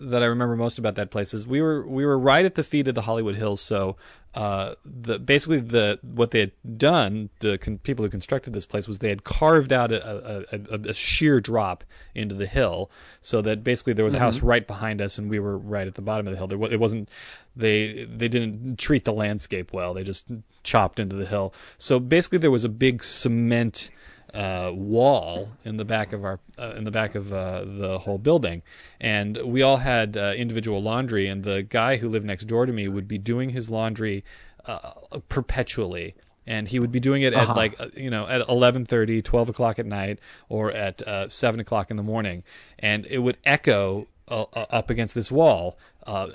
[0.00, 2.64] that I remember most about that place is we were we were right at the
[2.64, 3.60] feet of the Hollywood Hills.
[3.60, 3.96] So
[4.34, 8.86] uh, the basically the what they had done, the con- people who constructed this place
[8.86, 11.84] was they had carved out a, a, a, a sheer drop
[12.14, 12.90] into the hill,
[13.20, 15.94] so that basically there was a house right behind us, and we were right at
[15.94, 16.46] the bottom of the hill.
[16.46, 17.08] There, it wasn't
[17.56, 19.94] they they didn't treat the landscape well.
[19.94, 20.26] They just
[20.62, 21.52] chopped into the hill.
[21.78, 23.90] So basically, there was a big cement
[24.34, 28.18] uh, wall in the back of our uh, in the back of uh, the whole
[28.18, 28.62] building,
[29.00, 31.26] and we all had uh, individual laundry.
[31.26, 34.24] And the guy who lived next door to me would be doing his laundry
[34.66, 34.92] uh,
[35.28, 36.14] perpetually.
[36.46, 37.50] and he would be doing it Uh-huh.
[37.52, 40.18] at like uh, you know at 11:30, 12 o'clock at night,
[40.48, 42.42] or at uh, seven o'clock in the morning,
[42.78, 45.76] and it would echo uh, uh, up against this wall.
[46.06, 46.28] Uh,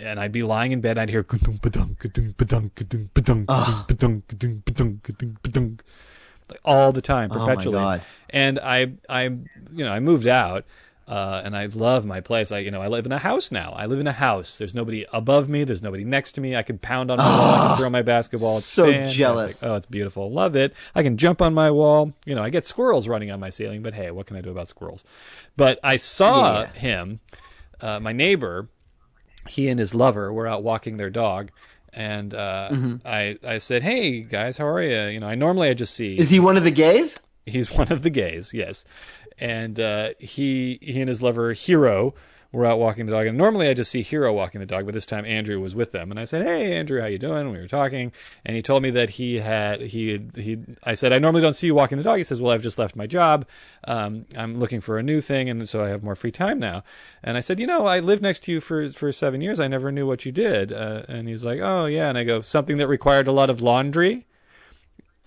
[0.00, 1.60] and I'd be lying in bed, and I'd hear "Ka-dunk,
[6.50, 7.30] ba-dunk, ka-dunk, ba-dunk, ka-dunk, ba-dunk, ka-dunk, ba-dunk, ka-dunk, ba-dunk, ka-dunk, ba-dunk," like all the time,
[7.32, 7.78] Oh my perpetually.
[7.78, 8.02] God.
[8.30, 10.64] And I, I, you know, I moved out,
[11.08, 12.52] uh, and I love my place.
[12.52, 13.72] I, you know, I live in a house now.
[13.76, 14.58] I live in a house.
[14.58, 15.64] There's nobody above me.
[15.64, 16.54] There's nobody next to me.
[16.54, 17.54] I can pound on my wall.
[17.54, 18.58] I can throw my basketball.
[18.58, 19.16] It's so fantastic.
[19.18, 19.62] jealous.
[19.62, 20.30] Oh, it's beautiful.
[20.30, 20.72] Love it.
[20.94, 22.12] I can jump on my wall.
[22.24, 24.50] You know, I get squirrels running on my ceiling, but hey, what can I do
[24.50, 25.02] about squirrels?
[25.56, 26.72] But I saw Yeah.
[26.74, 27.20] him,
[27.80, 28.68] uh, my neighbor.
[29.48, 31.50] He and his lover were out walking their dog.
[31.92, 32.96] And uh, Mm-hmm.
[33.06, 36.16] I, I said, "Hey guys, how are you?" You know, I normally I just see
[36.18, 37.16] Is he one of the gays?
[37.46, 38.84] He's one of the gays, yes.
[39.38, 42.14] And uh, he he and his lover Hero
[42.52, 43.26] were out walking the dog.
[43.26, 45.92] And normally I just see Hero walking the dog, but this time Andrew was with
[45.92, 46.10] them.
[46.10, 48.12] And I said, "Hey, Andrew, how you doing?" We were talking,
[48.44, 50.58] and he told me that he had he he.
[50.84, 52.78] I said, "I normally don't see you walking the dog." He says, "Well, I've just
[52.78, 53.46] left my job.
[53.84, 56.82] Um, I'm looking for a new thing, and so I have more free time now."
[57.22, 59.60] And I said, "You know, I lived next to you for for seven years.
[59.60, 62.40] I never knew what you did." Uh, and he's like, "Oh yeah." And I go,
[62.40, 64.26] "Something that required a lot of laundry."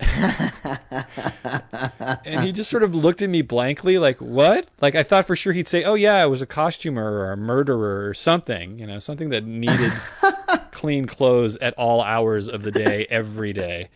[2.24, 5.36] and he just sort of looked at me blankly, like, "What?" Like I thought for
[5.36, 8.86] sure he'd say, "Oh yeah, I was a costumer or a murderer or something," you
[8.86, 9.92] know, something that needed
[10.72, 13.88] clean clothes at all hours of the day, every day.